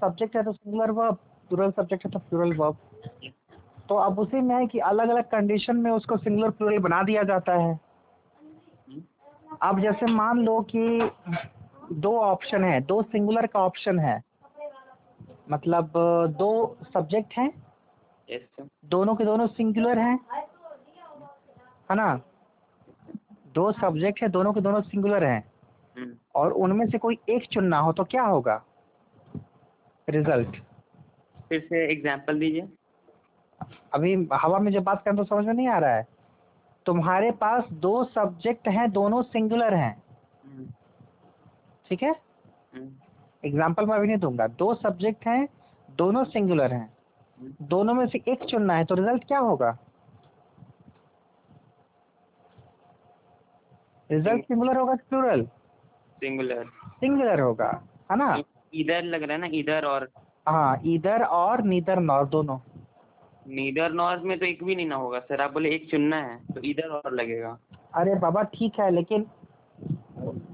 सब्जेक्ट 0.00 0.36
है 0.36 0.42
तो 0.42 0.52
सिंगुलर 0.52 0.90
वर्ब 0.90 1.14
प्लूरल 1.50 1.70
सब्जेक्ट 1.70 2.04
है 2.06 2.10
तो 2.12 2.18
प्लूरल 2.18 2.52
वर्ब 2.56 2.76
तो 3.88 3.94
अब 3.94 4.18
उसी 4.18 4.40
में 4.40 4.54
है 4.56 4.66
कि 4.66 4.78
अलग 4.80 5.08
अलग 5.08 5.24
कंडीशन 5.30 5.76
में 5.76 5.90
उसको 5.90 6.16
सिंगुलर 6.16 6.50
प्लूरल 6.50 6.78
बना 6.78 7.02
दिया 7.02 7.22
जाता 7.22 7.54
है। 7.54 7.78
अब 9.62 9.80
जैसे 9.80 10.06
मान 10.06 10.38
लो 10.38 10.60
कि 10.70 11.10
दो 11.92 12.18
ऑप्शन 12.18 12.64
है 12.64 12.80
दो 12.80 13.02
सिंगुलर 13.02 13.46
का 13.46 13.60
ऑप्शन 13.60 13.98
है। 13.98 14.22
मतलब 15.50 15.92
दो 16.38 16.76
सब्जेक्ट 16.94 17.32
हैं। 17.38 17.50
Yes, 18.28 18.68
दोनों 18.84 19.14
के 19.14 19.24
दोनों 19.24 19.46
सिंगुलर 19.46 19.98
हैं। 19.98 20.18
है 21.90 21.96
ना? 21.96 22.20
दो 23.54 23.72
सब्जेक्ट 23.72 24.22
है 24.22 24.28
दोनों 24.28 24.52
के 24.52 24.60
दोनों 24.60 24.80
सिंगुलर 24.80 25.24
हैं। 25.24 25.42
और 26.34 26.52
उनमें 26.52 26.86
से 26.86 26.98
कोई 26.98 27.18
एक 27.28 27.46
चुनना 27.46 27.78
हो 27.78 27.92
तो 27.92 28.04
क्या 28.04 28.22
होगा? 28.22 28.62
रिज़ल्ट 30.08 30.56
फिर 31.48 31.60
से 31.60 31.84
एग्जांपल 31.92 32.38
दीजिए। 32.38 32.68
अभी 33.94 34.28
हवा 34.32 34.58
में 34.58 34.72
जब 34.72 34.82
बात 34.82 35.02
करें 35.04 35.16
तो 35.16 35.24
समझ 35.24 35.46
में 35.46 35.54
नहीं 35.54 35.68
आ 35.68 35.78
रहा 35.78 35.94
है। 35.94 36.06
तुम्हारे 36.86 37.30
पास 37.30 37.64
दो 37.72 38.04
सब्जेक्ट 38.04 38.68
हैं 38.68 38.90
दोनों 38.92 39.22
सिंगुलर 39.22 39.74
हैं। 39.74 40.03
ठीक 41.90 42.02
है? 42.02 42.10
हम्म। 42.74 42.90
एग्ज़ाम्पल 43.44 43.86
मैं 43.86 43.96
अभी 43.96 44.06
नहीं 44.06 44.18
दूँगा। 44.18 44.46
दो 44.48 44.74
सब्जेक्ट 44.74 45.26
हैं 45.26 45.46
दोनों 45.88 46.24
सिंगुलर 46.26 46.72
हैं। 46.72 46.88
हम्म। 47.40 47.66
दोनों 47.68 47.94
में 47.94 48.06
से 48.06 48.22
एक 48.28 48.44
चुनना 48.44 48.74
है 48.74 48.84
तो 48.84 48.94
रिज़ल्ट 48.94 49.24
क्या 49.24 49.38
होगा? 49.40 49.76
रिज़ल्ट 54.10 54.44
सिंगुलर 54.44 54.76
होगा 54.76 54.94
प्लूरल 55.08 55.44
सिंगुलर 56.18 56.64
सिंगुलर 57.00 57.40
होगा 57.40 57.68
है 58.10 58.16
ना? 58.16 58.36
इधर 58.72 59.02
लग 59.04 59.22
रहा 59.22 59.32
है 59.32 59.40
ना 59.40 59.48
इधर 59.52 59.84
और। 59.84 60.08
हाँ 60.48 60.80
इधर 60.86 61.22
और 61.24 61.62
नीदर 61.64 62.00
नॉर 62.00 62.26
दोनों। 62.28 62.58
नीदर 63.48 63.92
नॉर्थ 63.92 64.22
में 64.22 64.38
तो 64.38 64.46
एक 64.46 64.62
भी 64.64 64.74
नहीं 64.76 64.86
ना 64.86 64.96
होगा 64.96 65.18
सर 65.20 65.40
आप 65.40 65.52
बोले 65.52 65.70
एक 65.70 65.90
चुनना 65.90 66.16
है 66.16 66.36
तो 66.46 66.60
इधर 66.62 66.88
और 66.88 67.12
लगेगा। 67.12 67.56
अरे 67.94 68.14
बाबा 68.20 68.42
ठीक 68.54 68.78
है 68.80 68.90
लेकिन 68.90 69.26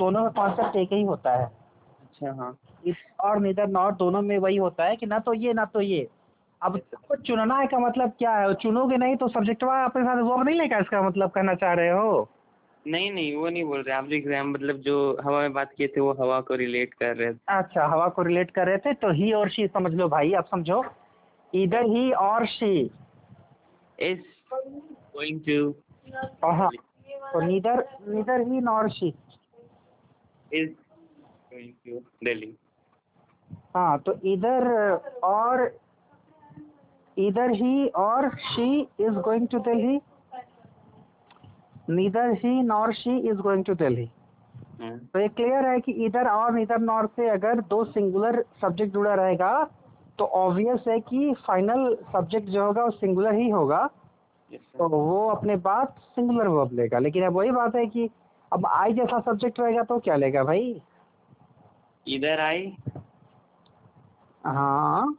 दोनों 0.01 0.23
में 0.23 0.31
कॉन्सेप्ट 0.33 0.77
एक 0.77 0.93
ही 0.93 1.03
होता 1.05 1.35
है। 1.35 1.45
अच्छा 1.45 2.33
हाँ। 2.35 2.57
इस 2.85 2.97
और 3.21 3.41
नीदर 3.41 3.67
नॉर 3.69 3.93
दोनों 3.95 4.23
में 4.23 4.37
वही 4.39 4.57
होता 4.59 4.85
है 4.85 4.97
कि 4.97 5.07
ना 5.07 5.19
तो 5.21 5.35
ये 5.37 5.53
ना 5.53 5.65
तो 5.67 5.81
ये। 5.83 6.09
अब 6.63 6.77
आपको 6.77 7.17
चुनना 7.19 7.57
है 7.59 7.67
का 7.67 7.79
मतलब 7.79 8.13
क्या 8.19 8.33
है? 8.33 8.53
चुनोगे 8.57 8.97
नहीं 8.97 9.17
तो 9.17 9.29
सब्जेक्टवा 9.31 9.85
अपने 9.85 10.03
साथ 10.05 10.23
वर्ब 10.23 10.45
नहीं 10.45 10.59
लेगा 10.59 10.79
इसका 10.79 11.03
मतलब 11.03 11.31
कहना 11.31 11.55
चाह 11.57 11.73
रहे 11.75 11.91
हो? 11.91 12.29
नहीं 12.85 13.11
नहीं 13.13 13.35
वो 13.37 13.49
नहीं 13.49 13.65
बोल 13.65 13.83
रहे। 13.83 13.97
आप 13.97 14.05
जो 14.07 14.15
एग्ज़ाम 14.17 14.51
मतलब 14.51 14.77
जो 14.83 14.97
हवा 15.25 15.41
में 15.41 15.53
बात 15.53 15.73
किए 15.77 15.87
थे 15.87 16.01
वो 16.01 16.13
हवा 16.21 16.41
को 16.41 16.55
रिलेट 16.57 16.95
कर 16.95 17.17
रहे 17.17 17.33
थे। 17.33 17.39
अच्छा 17.51 17.87
हवा 17.87 18.09
को 18.09 18.23
रिलेट 18.23 18.51
कर 18.51 18.67
रहे 18.67 18.79
थे 18.79 18.93
तो 18.97 19.13
ही 19.13 19.33
और 19.33 19.51
शी 19.51 19.67
समझ 19.69 19.93
लो 19.95 20.09
भाई 20.09 20.33
आप 20.33 20.47
समझो। 20.51 20.83
इधर 21.53 21.85
ही 21.87 22.11
और 22.21 22.47
शी 22.49 22.75
इज़ 23.99 24.21
गोइंग 24.53 25.41
टू 25.41 25.75
हाँ। 26.45 26.71
तो 27.33 27.41
neither 27.41 27.85
neither 28.09 28.41
he 28.43 28.61
nor 28.63 28.89
she 28.91 29.11
is 30.53 30.69
going 31.53 31.73
to 31.87 31.99
Delhi 32.25 32.55
हाँ 33.77 33.99
तो 33.99 34.15
इधर 34.25 34.69
और 35.25 35.71
इधर 37.17 37.51
ही 37.53 37.89
और 37.99 38.29
she 38.37 38.81
is 39.01 39.19
going 39.25 39.47
to 39.49 39.59
Delhi 39.59 40.01
neither 41.91 42.33
he 42.45 42.63
nor 42.63 42.93
she 42.95 43.19
is 43.31 43.39
going 43.41 43.65
to 43.65 43.75
Delhi 43.75 44.11
तो 44.83 45.21
ये 45.21 45.29
क्लियर 45.29 45.67
है 45.67 45.81
कि 45.81 45.93
इधर 46.05 46.29
और 46.29 46.59
इधर 46.61 46.79
नॉर 46.81 47.07
से 47.17 47.29
अगर 47.29 47.61
दो 47.71 47.83
सिंगुलर 47.85 48.45
सब्जेक्ट 48.61 48.93
जुड़ा 48.93 49.15
रहेगा 49.15 49.53
तो 50.19 50.25
ऑब्वियस 50.25 50.85
है 50.89 50.99
कि 51.01 51.33
फाइनल 51.47 51.95
सब्जेक्ट 52.13 52.49
जो 52.49 52.65
होगा 52.65 52.85
वो 52.85 52.91
सिंगुलर 52.91 53.35
ही 53.35 53.49
होगा। 53.51 53.87
तो 54.51 54.89
वो 54.89 55.29
अपने 55.31 55.57
बात 55.57 55.95
सिंगुलर 56.15 56.49
वर्ब 56.49 56.73
लेगा। 56.73 56.99
लेकिन 56.99 57.25
अब 57.27 57.33
वही 57.33 57.51
बात 57.51 57.77
है 57.77 57.87
कि 57.87 58.09
अब 58.53 58.67
आई 58.67 58.93
जैसा 58.93 59.21
सब्जेक्ट 59.21 59.61
रहेगा 59.61 59.83
तो 59.83 59.99
क्या 59.99 60.17
लेगा 60.17 60.45
भाई? 60.45 60.83
इधर 62.07 62.41
आई। 62.41 62.77
हाँ 64.45 65.15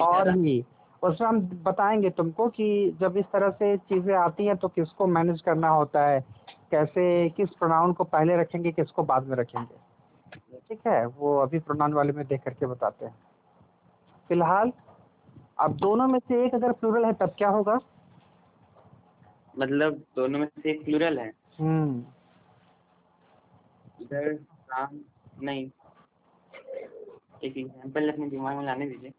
और 0.00 0.30
ही 0.30 0.64
उसमें 1.02 1.28
हम 1.28 1.40
बताएँगे 1.40 2.10
तुमको 2.10 2.48
कि 2.48 2.96
जब 3.00 3.16
इस 3.16 3.24
तरह 3.24 3.50
से 3.50 3.76
चीज़ें 3.76 4.14
आती 4.14 4.46
हैं 4.46 4.56
तो 4.56 4.68
किसको 4.68 5.06
मैनेज 5.06 5.40
करना 5.40 5.68
होता 5.68 6.06
है? 6.06 6.20
कैसे 6.70 7.28
किस 7.28 7.50
प्रोनाउन 7.50 7.92
को 7.92 8.04
पहले 8.04 8.36
रखेंगे 8.36 8.72
किसको 8.72 9.02
बाद 9.02 9.26
में 9.26 9.36
रखेंगे? 9.36 9.76
ठीक 10.68 10.80
है 10.86 11.06
वो 11.06 11.38
अभी 11.38 11.58
प्रोनाउन 11.58 11.92
वाले 11.92 12.12
में 12.12 12.26
देख 12.26 12.42
करके 12.44 12.66
बताते 12.66 13.06
हैं। 13.06 13.14
फ़िलहाल 14.28 14.72
अब 15.60 15.76
दोनों 15.76 16.06
में 16.08 16.18
से 16.18 16.44
एक 16.46 16.54
अगर 16.54 16.72
प्लूरल 16.72 17.04
है 17.04 17.12
तब 17.12 17.34
क्या 17.38 17.48
होगा? 17.48 17.78
मतलब 19.58 20.02
दोनों 20.16 20.38
में 20.38 20.46
से 20.46 20.70
एक 20.70 20.84
प्लूरल 20.84 21.18
है? 21.18 21.32
हम्म। 21.60 22.04
इधर 24.06 24.32
राम 24.72 24.98
नहीं। 25.42 25.70
एक 27.44 27.56
एग्जांपल 27.56 28.12
अपने 28.12 28.28
दिमाग 28.30 28.56
में 28.56 28.64
लाने 28.64 28.86
दीजिए। 28.86 29.12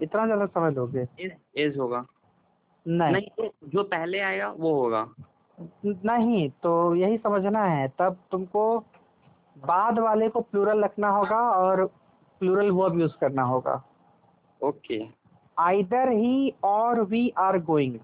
इतना 0.00 0.24
ज़्यादा 0.26 0.46
समय 0.46 0.70
इज़ 1.20 1.32
इज़ 1.56 1.78
होगा। 1.78 2.04
नहीं। 2.86 3.12
नहीं 3.12 3.48
जो 3.64 3.82
पहले 3.84 4.20
आएगा 4.20 4.50
वो 4.50 4.74
होगा। 4.74 5.06
नहीं 6.04 6.48
तो 6.62 6.94
यही 6.94 7.18
समझना 7.18 7.64
है। 7.64 7.88
तब 7.98 8.16
तुमको 8.30 8.62
बाद 9.56 9.98
वाले 9.98 10.28
को 10.28 10.40
प्लूरल 10.40 10.84
रखना 10.84 11.08
होगा 11.08 11.40
और 11.50 11.84
प्लूरल 12.40 12.70
वर्ब 12.70 12.98
यूज़ 13.00 13.16
करना 13.20 13.42
होगा। 13.42 13.82
Okay 14.60 15.02
either 15.56 16.08
he 16.08 16.52
or 16.64 17.00
we 17.04 17.28
are 17.38 17.58
going 17.62 17.98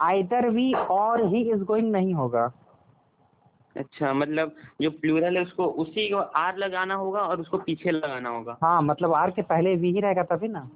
either 0.00 0.48
we 0.48 0.72
or 0.72 1.24
he 1.26 1.42
is 1.50 1.62
going 1.64 1.90
नहीं 1.92 2.14
होगा। 2.14 2.44
अच्छा 3.76 4.12
मतलब 4.12 4.54
जो 4.82 4.90
प्लूरल 4.90 5.36
है 5.36 5.42
उसको 5.42 5.64
उसी 5.82 6.08
को 6.08 6.16
आर 6.16 6.56
लगाना 6.56 6.94
होगा 6.94 7.20
और 7.20 7.40
उसको 7.40 7.58
पीछे 7.58 7.90
लगाना 7.90 8.28
होगा। 8.28 8.56
हाँ 8.62 8.82
मतलब 8.82 9.12
आर 9.14 9.30
के 9.30 9.42
पहले 9.42 9.74
वी 9.76 9.92
ही 9.92 10.00
रहेगा 10.00 10.22
तभी 10.22 10.48
ना। 10.48 10.68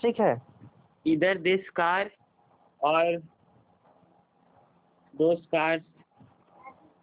ठीक 0.00 0.20
है। 0.20 0.42
इधर 1.06 1.38
दिस 1.38 1.68
कार 1.70 2.10
और 2.80 3.16
दो 5.14 5.34
कार्स 5.52 5.82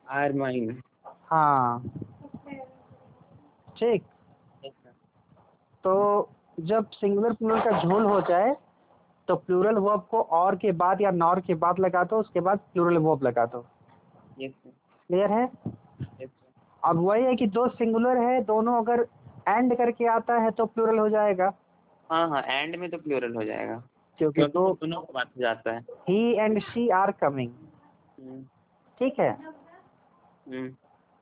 आर 0.10 0.34
माइन 0.34 0.82
हाँ। 1.32 1.84
ठीक। 3.78 4.04
तो 5.84 5.94
जब 6.60 6.90
सिंगुलर 6.90 7.34
प्लूरल 7.34 7.62
का 7.62 7.82
झोल 7.84 8.06
हो 8.06 8.22
जाए 8.22 8.56
तो 9.28 9.36
प्लूरल 9.36 9.78
वर्ब 9.78 10.08
को 10.12 10.22
और 10.22 10.56
के 10.56 10.72
बाद 10.72 11.02
या 11.02 11.12
नॉर 11.12 11.40
के 11.40 11.54
बाद 11.56 11.80
लगा 11.80 12.04
दो 12.04 12.20
उसके 12.20 12.40
बाद 12.40 12.60
प्लूरल 12.74 12.98
वर्ब 12.98 13.24
लगा 13.24 13.46
दो 13.46 13.66
क्लियर 14.40 15.32
है? 15.32 15.46
अब 16.84 16.98
वही 16.98 17.24
है 17.24 17.36
कि 17.36 17.48
दो 17.48 17.68
सिंगुलर 17.70 18.18
है 18.18 18.42
दोनों 18.44 18.78
अगर 18.78 19.06
एंड 19.48 19.76
करके 19.78 20.08
आता 20.08 20.38
है 20.38 20.52
तो 20.52 20.66
प्लूरल 20.66 21.00
हो 21.00 21.10
जाएगा। 21.10 21.52
हाँ 22.10 22.28
हाँ 22.30 22.42
एंड 22.42 22.76
में 22.76 22.90
तो 22.90 22.98
प्लूरल 22.98 23.36
हो 23.36 23.44
जाएगा। 23.44 23.82
क्योंकि 24.20 24.42
दो 24.44 24.68
दोनों 24.74 25.02
को 25.02 25.14
बात 25.14 25.30
जाता 25.38 25.72
है। 25.72 25.80
He 26.10 26.36
and 26.36 26.60
she 26.62 26.88
are 26.90 27.12
coming 27.12 27.52
ठीक 29.00 29.20
है? 29.20 29.32
हम्म, 29.32 30.68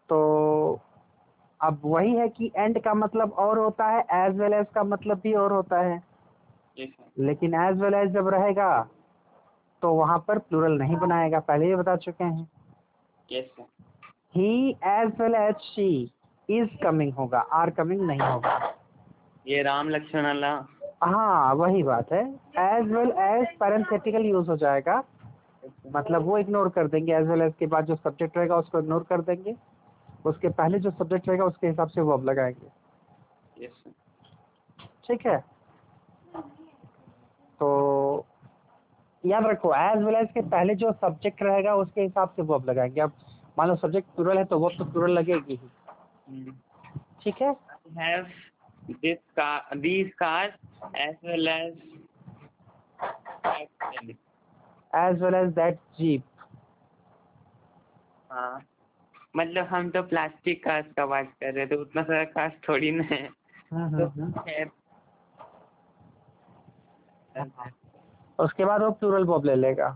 तो 0.10 0.80
अब 1.60 1.80
वही 1.86 2.16
है 2.16 2.28
कि 2.30 2.52
एंड 2.56 2.82
का 2.84 2.94
मतलब 2.94 3.32
और 3.34 3.60
होता 3.60 3.88
है 3.88 4.02
एज 4.16 4.38
वेल 4.40 4.54
एज 4.54 4.66
का 4.76 4.84
मतलब 4.84 5.20
भी 5.20 5.34
और 5.34 5.52
होता 5.52 5.80
है। 5.80 6.02
लेकिन 6.78 7.54
एज 7.56 7.82
वेल 7.82 7.94
एज 7.94 8.10
जब 8.14 8.28
रहेगा 8.30 8.70
तो 9.82 9.94
वहाँ 9.94 10.18
पर 10.28 10.40
प्लूरल 10.40 10.78
नहीं 10.80 10.96
बनाएगा। 10.98 11.40
पहले 11.42 11.66
ही 11.66 11.76
बता 11.76 11.96
चुके 11.96 12.24
हैं। 12.24 12.48
He 14.36 14.70
as 14.70 15.12
well 15.22 15.36
as 15.36 15.56
she 15.64 15.90
is 16.50 16.78
coming 16.84 17.14
होगा 17.14 17.40
आर 17.54 17.70
कमिंग 17.72 18.02
नहीं 18.02 18.20
होगा। 18.22 18.74
ये 19.48 19.62
राम 19.64 19.90
लक्ष्मण 19.90 20.26
अल्लाह। 20.26 21.06
हाँ 21.06 21.54
वही 21.56 21.84
बात 21.84 22.12
है। 22.12 22.24
As 22.60 22.92
well 22.92 23.12
as 23.12 23.56
parenthetical 23.60 24.26
use 24.26 24.50
हो 24.50 24.58
जाएगा। 24.58 25.04
मतलब 25.96 26.24
वो 26.26 26.38
इग्नोर 26.38 26.70
कर 26.70 26.88
देंगे। 26.88 27.14
एज 27.16 27.28
वेल 27.28 27.42
एज 27.42 27.54
के 27.60 27.66
बाद 27.68 27.86
जो 27.86 27.96
सब्जेक्ट 27.96 28.38
रहेगा 28.38 28.58
उसको 28.58 28.80
इग्नोर 28.80 29.04
कर 29.10 29.22
देंगे। 29.22 29.56
उसके 30.26 30.50
पहले 30.52 30.80
जो 30.80 30.92
सब्जेक्ट 30.92 31.28
रहेगा 31.30 31.46
उसके 31.46 31.68
हिसाब 31.68 31.88
से 31.88 32.02
वर्ब 32.02 32.24
लगाएँगे। 32.30 33.66
यस 33.66 33.72
सर 33.78 34.88
ठीक 35.08 35.26
है? 35.28 35.44
तो 37.60 38.26
याद 39.24 39.46
रखो 39.46 39.74
एज 39.76 40.04
वेल 40.04 40.16
एज 40.16 40.28
के 40.34 40.42
पहले 40.50 40.76
जो 40.76 40.92
सब्जेक्ट 41.02 41.44
रहेगा 41.44 41.76
उसके 41.76 42.02
हिसाब 42.02 42.30
से 42.30 42.42
वो 42.42 42.54
वर्ब 42.54 42.70
लगाएँगे। 42.70 43.02
अब 43.02 43.12
मान 43.58 43.68
लो 43.68 43.76
सब्जेक्ट 43.76 44.10
प्लूरल 44.16 44.38
है 44.38 44.44
तो 44.46 44.60
वर्ब 44.60 44.78
तो 44.78 44.86
प्लूरल 44.86 45.12
लगेगी 45.12 45.56
ही। 45.56 46.52
ठीक 47.24 47.42
है? 47.42 47.56
Have 47.98 48.28
this 49.02 49.20
car 49.38 49.62
these 49.82 50.12
cars 50.22 50.54
as 51.02 51.16
well 51.24 51.48
as 51.50 51.72
as 54.94 55.22
well 55.22 55.36
as 55.36 55.50
that 55.54 55.80
jeep 55.98 56.24
हाँ। 58.32 58.62
मतलब 59.36 59.66
हम 59.66 59.90
तो 59.90 60.02
प्लास्टिक 60.04 60.64
कार्स 60.64 60.86
का 60.98 61.06
बात 61.06 61.32
कर 61.42 61.54
रहे 61.54 61.66
थे 61.68 61.76
उतना 61.76 62.04
सारा 62.04 62.24
कार्स 62.34 62.54
थोड़ी 62.68 62.92
ना 62.92 63.04
है। 63.12 63.28
तो 63.28 64.10
खैर। 64.32 64.70
उसके 68.40 68.66
बाद 68.66 68.82
वो 68.82 68.90
प्लूरल 68.92 69.24
वर्ब 69.26 69.46
ले 69.46 69.56
लेगा। 69.56 69.88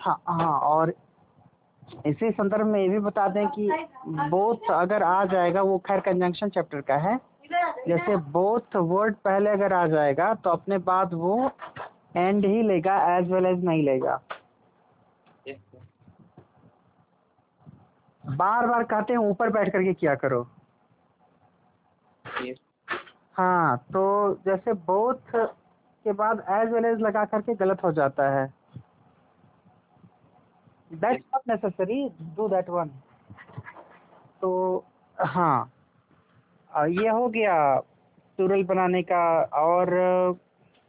हाँ 0.00 0.20
हाँ 0.28 0.58
और 0.60 0.92
इसी 2.06 2.30
संदर्भ 2.30 2.66
में 2.66 2.80
ये 2.80 2.88
भी 2.88 2.98
बता 2.98 3.26
दें 3.28 3.46
कि 3.48 3.68
बोथ 4.08 4.70
अगर 4.72 5.02
आ 5.02 5.24
जाएगा 5.24 5.62
वो 5.62 5.78
खैर 5.86 6.00
कंजंक्शन 6.00 6.48
चैप्टर 6.48 6.80
का 6.80 6.96
है। 6.98 7.16
जैसे 7.88 8.16
बोथ 8.32 8.76
वर्ड 8.76 9.14
पहले 9.24 9.50
अगर 9.50 9.72
आ 9.72 9.86
जाएगा 9.86 10.32
तो 10.34 10.50
अपने 10.50 10.78
बाद 10.80 11.14
वो 11.14 11.50
एंड 12.16 12.44
ही 12.46 12.62
लेगा 12.62 12.96
एज 13.16 13.30
वेल 13.32 13.46
एज 13.46 13.64
नहीं 13.64 13.82
लेगा। 13.82 14.20
बार 18.24 18.66
बार 18.66 18.84
कहते 18.84 19.12
हैं 19.12 19.20
ऊपर 19.20 19.50
बैठ 19.50 19.72
करके 19.72 19.94
किया 19.94 20.14
करो। 20.14 20.46
हाँ 23.36 23.76
तो 23.92 24.02
जैसे 24.46 24.72
बोथ 24.86 25.34
के 25.34 26.12
बाद 26.12 26.44
एज 26.50 26.72
वेल 26.72 26.84
एज 26.84 27.00
लगा 27.00 27.24
करके 27.24 27.54
गलत 27.54 27.84
हो 27.84 27.92
जाता 27.92 28.28
है। 28.30 28.46
That's 30.92 31.22
not 31.24 31.42
necessary 31.48 32.08
do 32.36 32.48
that 32.48 32.68
one 32.70 32.88
तो 34.40 34.50
हाँ 35.18 35.70
ये 36.70 37.08
हो 37.08 37.28
गया 37.28 37.54
टूरल 38.38 38.64
बनाने 38.64 39.02
का 39.02 39.22
और 39.62 39.94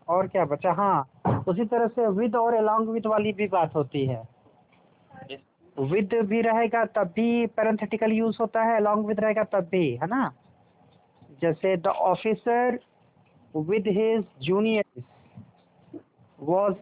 और 0.07 0.27
क्या 0.27 0.45
बचा? 0.45 0.71
हाँ 0.73 1.43
उसी 1.47 1.65
तरह 1.65 1.87
से 1.87 2.07
विद 2.09 2.35
और 2.35 2.53
अलोंग 2.53 2.89
विद 2.89 3.05
वाली 3.07 3.31
भी 3.33 3.47
बात 3.47 3.75
होती 3.75 4.05
है। 4.05 4.23
विद 5.77 6.13
भी 6.29 6.41
रहेगा 6.41 6.83
तब 6.95 7.11
भी 7.15 7.45
पैरेंथेटिकल 7.47 8.11
यूज़ 8.11 8.37
होता 8.41 8.63
है 8.63 8.75
अलोंग 8.77 9.05
विद 9.05 9.19
रहेगा 9.19 9.43
तब 9.53 9.67
भी 9.71 9.89
है 9.95 10.07
ना? 10.07 10.31
जैसे 11.41 11.77
the 11.77 11.87
officer 11.87 12.79
with 13.55 13.87
his 13.87 14.25
junior 14.41 15.03
was 16.39 16.75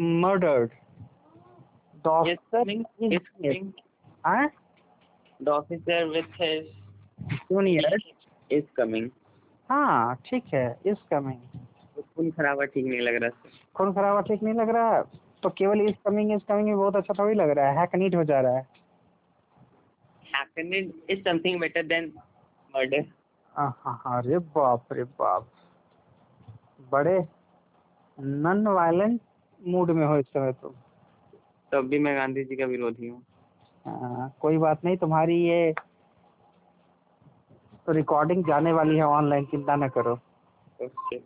murdered. 0.00 0.70
Officer 2.06 2.64
हाँ? 4.26 4.50
हाँ? 9.70 10.14
ठीक 10.26 10.44
है 10.54 10.78
इज़ 10.86 10.96
कमिंग 11.10 11.40
खून 12.16 12.30
खराबा 12.30 12.64
ठीक 12.64 12.84
नहीं 12.84 13.00
लग 13.00 13.14
रहा 13.14 13.30
खून 13.74 13.92
खराबा 13.92 14.20
ठीक 14.20 14.42
नहीं 14.42 14.54
लग 14.54 14.68
रहा? 14.68 15.02
तो 15.42 15.50
केवल 15.50 15.80
इज़ 15.80 15.94
कमिंग 16.04 16.32
इज़ 16.32 16.40
कमिंग 16.48 16.76
बहुत 16.76 16.96
अच्छा 16.96 17.14
थोड़ी 17.18 17.34
लग 17.34 17.50
रहा 17.50 17.70
है। 17.70 18.66
अरे 23.56 24.38
बाप 24.38 24.92
रे 24.92 25.04
बाप। 25.04 25.46
बड़े 26.90 27.28
नन 28.20 28.66
वायलेंट 28.66 29.20
मूड 29.66 29.90
में 29.90 30.06
हो 30.06 30.16
इस 30.16 30.26
समय 30.26 30.52
तुम 30.52 30.72
तो। 30.72 31.78
अब 31.78 31.84
भी 31.84 31.98
मैं 31.98 32.16
गांधी 32.16 32.44
जी 32.44 32.56
का 32.56 32.64
विरोधी 32.64 33.08
हूँ। 33.08 33.22
हाँ, 33.86 34.34
कोई 34.40 34.58
बात 34.58 34.84
नहीं 34.84 34.96
तुम्हारी 34.96 35.36
ये 35.48 35.74
तो 37.86 37.92
रिकॉर्डिंग 37.92 38.44
जाने 38.44 38.72
वाली 38.72 38.96
है 38.96 39.02
ऑनलाइन 39.02 39.44
चिंता 39.44 39.76
न 39.76 39.88
करो। 39.88 40.18
ओके 40.82 41.16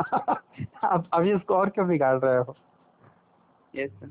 अब 0.88 1.04
अभी 1.12 1.32
इसको 1.34 1.54
और 1.54 1.68
क्यों 1.68 1.88
बिगाड़ 1.88 2.18
रहे 2.18 2.38
हो? 2.38 2.56
यस 3.76 3.90
सर 3.90 4.10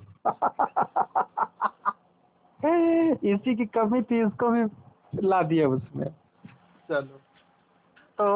इसी 3.25 3.56
की 3.56 3.65
कमी 3.65 4.02
थी 4.02 4.28
इसको 4.28 4.49
भी 4.49 4.63
ला 5.28 5.41
दिया 5.43 5.67
उसमें 5.67 6.06
चलो। 6.89 7.21
तो 8.21 8.36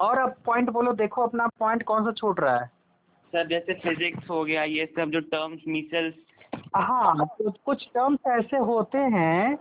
और 0.00 0.18
अब 0.18 0.34
पॉइंट 0.46 0.70
बोलो 0.70 0.92
देखो 0.92 1.22
अपना 1.22 1.46
पॉइंट 1.58 1.82
कौन 1.82 2.04
सा 2.04 2.12
छूट 2.12 2.40
रहा 2.40 2.56
है? 2.58 2.66
सर 3.32 3.46
जैसे 3.46 3.74
फिजिक्स 3.74 4.30
हो 4.30 4.44
गया 4.44 4.62
ये 4.62 4.86
सब 4.96 5.10
जो 5.10 5.20
टर्म्स 5.34 5.60
मिसल्स 5.68 6.14
हाँ 6.76 7.26
तो 7.38 7.50
कुछ 7.64 7.86
टर्म्स 7.94 8.26
ऐसे 8.28 8.56
होते 8.56 8.98
हैं 8.98 9.58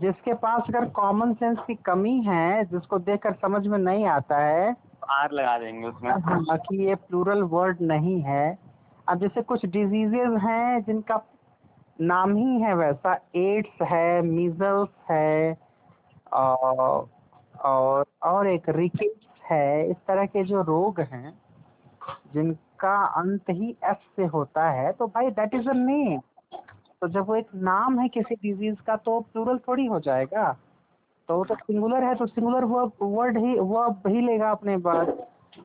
जिसके 0.00 0.34
पास 0.34 0.62
अगर 0.68 0.88
कॉमन 0.90 1.32
सेंस 1.34 1.58
की 1.66 1.74
कमी 1.74 2.20
है 2.20 2.64
जिसको 2.64 2.98
देखकर 2.98 3.32
समझ 3.32 3.66
में 3.66 3.78
नहीं 3.78 4.06
आता 4.06 4.38
है 4.38 4.74
आर 5.10 5.32
लगा 5.32 5.58
देंगे 5.58 5.86
उसमें। 5.88 6.10
हाँ, 6.10 6.56
कि 6.58 6.76
ये 6.84 6.94
प्लूरल 6.94 7.42
वर्ड 7.42 7.80
नहीं 7.80 8.20
है। 8.22 8.58
अब 9.08 9.18
जैसे 9.20 9.42
कुछ 9.42 9.66
डिजीजेज 9.66 10.36
हैं 10.42 10.82
जिनका 10.82 11.20
नाम 12.00 12.36
ही 12.36 12.60
है 12.60 12.74
वैसा 12.74 13.14
एड्स 13.36 13.82
है 13.82 14.22
मीजल्स 14.22 14.88
है 15.10 15.56
और 16.32 17.08
और 17.64 18.04
और 18.22 18.48
एक 18.48 18.68
रिकेट्स 18.68 19.26
है, 19.50 19.90
इस 19.90 19.96
तरह 20.08 20.26
के 20.26 20.44
जो 20.44 20.62
रोग 20.62 21.00
हैं, 21.02 21.32
जिनका 22.34 22.96
अंत 23.20 23.50
ही 23.50 23.70
एफ़ 23.84 24.02
से 24.16 24.24
होता 24.26 24.68
है 24.70 24.92
तो 24.92 25.06
भाई 25.06 25.30
दैट 25.30 25.54
इज़ 25.54 25.68
अ 25.68 25.72
नेम 25.74 26.20
तो 27.02 27.08
जब 27.08 27.26
वो 27.28 27.36
एक 27.36 27.48
नाम 27.64 27.98
है 28.00 28.08
किसी 28.08 28.34
डिज़ीज़ 28.34 28.82
का 28.86 28.96
तो 28.98 29.20
प्लूरल 29.22 29.58
थोड़ी 29.68 29.86
हो 29.86 30.00
जाएगा। 30.00 30.52
तो 31.28 31.36
वो 31.36 31.44
तो 31.44 31.54
सिंगुलर 31.54 32.04
है 32.04 32.14
तो 32.14 32.26
सिंगुलर 32.26 32.64
वर्ब 32.64 32.92
वर्ड 33.02 33.38
ही 33.38 33.58
वर्ब 33.60 34.06
ही 34.06 34.20
लेगा 34.20 34.50
अपने 34.50 34.76
बाद। 34.78 35.12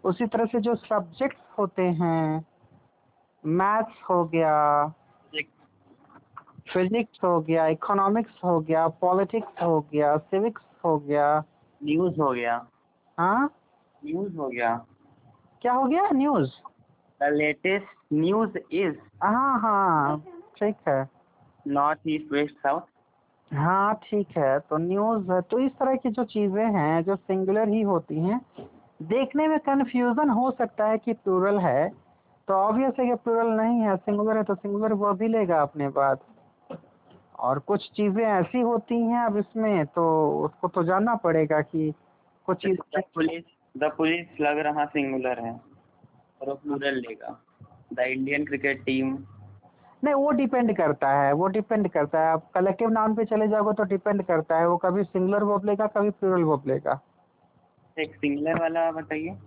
उसी 0.05 0.25
तरह 0.25 0.45
से 0.45 0.59
जो 0.59 0.75
सब्जेक्ट्स 0.75 1.57
होते 1.59 1.83
हैं 2.01 2.45
मैथ्स 3.43 4.01
हो 4.09 4.23
गया 4.25 4.55
फिजिक्स 6.73 7.23
हो 7.23 7.39
गया 7.41 7.67
इकोनॉमिक्स 7.67 8.43
हो 8.43 8.59
गया 8.59 8.87
पॉलिटिक्स 9.01 9.61
हो 9.63 9.79
गया 9.93 10.15
सिविक्स 10.17 10.61
हो 10.85 10.97
गया 10.99 11.39
न्यूज़ 11.83 12.21
हो 12.21 12.31
गया। 12.31 12.67
हाँ? 13.17 13.49
न्यूज़ 14.05 14.37
हो 14.37 14.47
गया। 14.49 14.85
क्या 15.61 15.73
हो 15.73 15.83
गया 15.83 16.09
news? 16.09 16.49
The 17.21 17.29
latest 17.33 17.85
news 18.13 18.57
is 18.71 18.95
हाँ 19.23 19.59
हाँ। 19.59 20.17
ठीक 20.59 20.75
है। 20.87 21.09
नॉर्थ 21.67 21.99
ईस्ट 22.07 22.31
वेस्ट 22.33 22.55
साउथ 22.55 22.81
हाँ 23.51 23.93
ठीक 24.03 24.37
है। 24.37 24.59
तो 24.59 24.77
न्यूज़ 24.77 25.31
है। 25.31 25.41
तो 25.41 25.59
इस 25.59 25.71
तरह 25.71 25.95
की 25.95 26.09
जो 26.09 26.23
चीज़ें 26.23 26.65
हैं 26.65 27.03
जो 27.03 27.15
सिंगुलर 27.15 27.69
ही 27.69 27.81
होती 27.81 28.19
हैं 28.19 28.41
देखने 29.01 29.47
में 29.47 29.59
कन्फ्यूज़न 29.59 30.29
हो 30.29 30.51
सकता 30.51 30.85
है 30.85 30.97
कि 30.97 31.13
प्लूरल 31.13 31.59
है। 31.59 31.89
तो 32.47 32.53
ऑब्वियस 32.53 32.93
है 32.99 33.05
कि 33.07 33.15
प्लूरल 33.15 33.47
नहीं 33.47 33.81
है। 33.81 33.95
सिंगुलर 33.97 34.37
है 34.37 34.43
तो 34.43 34.55
सिंगुलर 34.55 34.93
वो 34.93 35.13
भी 35.13 35.27
लेगा 35.27 35.61
अपने 35.61 35.89
बाद 35.89 36.19
और 37.39 37.59
कुछ 37.59 37.89
चीज़ें 37.95 38.23
ऐसी 38.23 38.61
होती 38.61 38.95
हैं 39.01 39.25
अब 39.25 39.37
इसमें 39.37 39.85
तो 39.87 40.05
उसको 40.45 40.67
तो 40.67 40.83
जानना 40.83 41.15
पड़ेगा 41.15 41.61
कि 41.63 41.91
कुछ 42.47 42.57
चीज़ 42.57 42.77
द 42.95 43.01
पुलिस 43.15 43.43
द 43.75 43.91
पुलिस 43.97 44.41
लग 44.41 44.57
रहा 44.59 44.85
सिंगुलर 44.87 45.39
है 45.39 45.51
और 45.51 46.49
वो 46.49 46.53
प्लूरल 46.55 46.95
लेगा। 46.97 47.39
द 47.93 47.99
इंडियन 47.99 48.45
क्रिकेट 48.45 48.83
टीम 48.85 49.17
नहीं 50.03 50.13
वो 50.15 50.31
डिपेंड 50.31 50.75
करता 50.77 51.09
है 51.11 51.31
वो 51.33 51.47
डिपेंड 51.49 51.89
करता 51.91 52.19
है। 52.19 52.31
आप 52.31 52.49
कलेक्टिव 52.53 52.89
नाउन 52.89 53.15
पे 53.15 53.25
चले 53.25 53.47
जाओगे 53.47 53.73
तो 53.73 53.83
डिपेंड 53.83 54.23
करता 54.25 54.57
है 54.57 54.67
वो 54.67 54.77
कभी 54.77 55.03
सिंगुलर 55.03 55.43
वर्ब 55.43 55.65
लेगा 55.65 55.87
कभी 55.87 56.09
प्लूरल 56.09 56.43
वर्ब 56.43 56.67
लेगा। 56.67 56.99
एक 57.97 58.15
सिंगुलर 58.15 58.59
वाला 58.61 58.91
बताइए। 58.91 59.37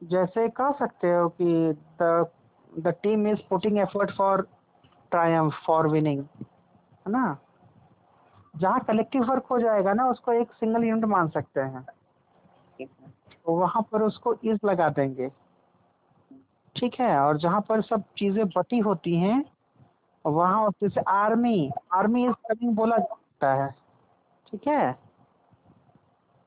जैसे 0.00 0.48
कह 0.50 0.70
सकते 0.78 1.12
हो 1.12 1.28
कि 1.40 1.72
the 2.02 2.26
the 2.72 2.94
team 3.02 3.26
is 3.28 3.38
putting 3.50 3.78
effort 3.78 4.10
for 4.10 4.46
triumph 5.10 5.54
for 5.66 5.88
winning 5.88 6.20
है 6.20 7.12
ना? 7.12 7.36
जहाँ 8.56 8.80
कलेक्टिव 8.80 9.24
वर्क 9.24 9.46
हो 9.46 9.58
जाएगा 9.58 9.92
ना 9.92 10.08
उसको 10.08 10.32
एक 10.32 10.52
सिंगल 10.52 10.84
यूनिट 10.84 11.04
मान 11.04 11.28
सकते 11.28 11.60
हैं। 11.60 11.86
तो 12.80 13.52
वहाँ 13.52 13.82
पर 13.92 14.02
उसको 14.02 14.34
इज़ 14.44 14.66
लगा 14.66 14.88
देंगे। 14.88 15.28
ठीक 16.76 16.94
है? 16.94 17.18
और 17.20 17.38
जहाँ 17.38 17.60
पर 17.60 17.80
सब 17.82 18.02
चीज़ें 18.18 18.46
बटी 18.48 18.78
होती 18.78 19.16
हैं 19.16 19.44
वहाँ 20.24 20.70
जैसे 20.82 21.00
आर्मी 21.00 21.70
आर्मी 21.92 22.24
इज़ 22.26 22.32
कमिंग 22.32 22.74
बोला 22.76 22.96
जाता 22.96 23.52
है। 23.54 23.74
ठीक 24.50 24.68
है? 24.68 24.98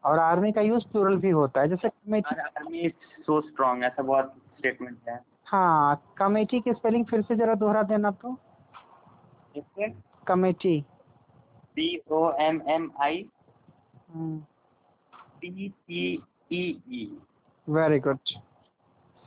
और 0.03 0.19
आर्मी 0.19 0.51
का 0.51 0.61
यूज़ 0.61 0.87
प्लूरल 0.87 1.17
भी 1.17 1.29
होता 1.29 1.61
है 1.61 1.67
जैसे 1.67 1.89
कमेटी 1.89 2.35
आर्मी 2.41 2.89
सो 3.19 3.41
स्ट्रांग 3.41 3.83
ऐसा 3.83 4.03
बहुत 4.03 4.33
स्टेटमेंट 4.57 4.97
है। 5.09 5.19
हाँ 5.45 6.01
कमेटी 6.17 6.59
की 6.59 6.73
स्पेलिंग 6.73 7.05
फिर 7.05 7.21
से 7.21 7.35
जरा 7.35 7.55
दोहरा 7.55 7.83
देना 7.83 8.11
तो। 8.11 8.37
इससे 9.57 9.87
committee. 10.27 10.79
C 11.75 11.87
O 12.11 12.31
M 12.41 12.61
M 12.69 12.89
I 13.01 13.23
T 15.41 15.69
T 15.69 16.03
E 16.51 16.61
E 16.89 17.05
very 17.67 17.99
good 17.99 18.17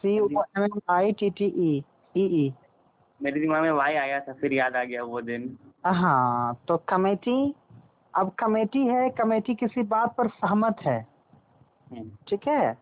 C 0.05 0.19
O 0.21 0.29
M 0.57 0.65
M 0.65 0.81
I 0.91 1.13
T 1.13 1.31
T 1.31 1.45
E 1.45 1.73
E 2.15 2.27
E 2.43 2.53
मेरे 3.21 3.41
दिमाग 3.41 3.63
में 3.63 3.71
वाई 3.73 3.95
आया 3.95 4.21
था 4.21 4.33
फिर 4.33 4.53
याद 4.53 4.77
आ 4.77 4.85
गया 4.85 5.03
वो 5.05 5.21
दिन। 5.21 5.57
हाँ 5.87 6.55
तो 6.69 6.77
कमेटी 6.89 7.55
अब 8.15 8.31
कमेटी 8.39 8.87
है 8.87 9.09
कमेटी 9.19 9.55
किसी 9.55 9.83
बात 9.91 10.15
पर 10.17 10.29
सहमत 10.29 10.81
है। 10.87 11.01
हम्म, 11.93 12.11
ठीक 12.29 12.47
है? 12.49 12.73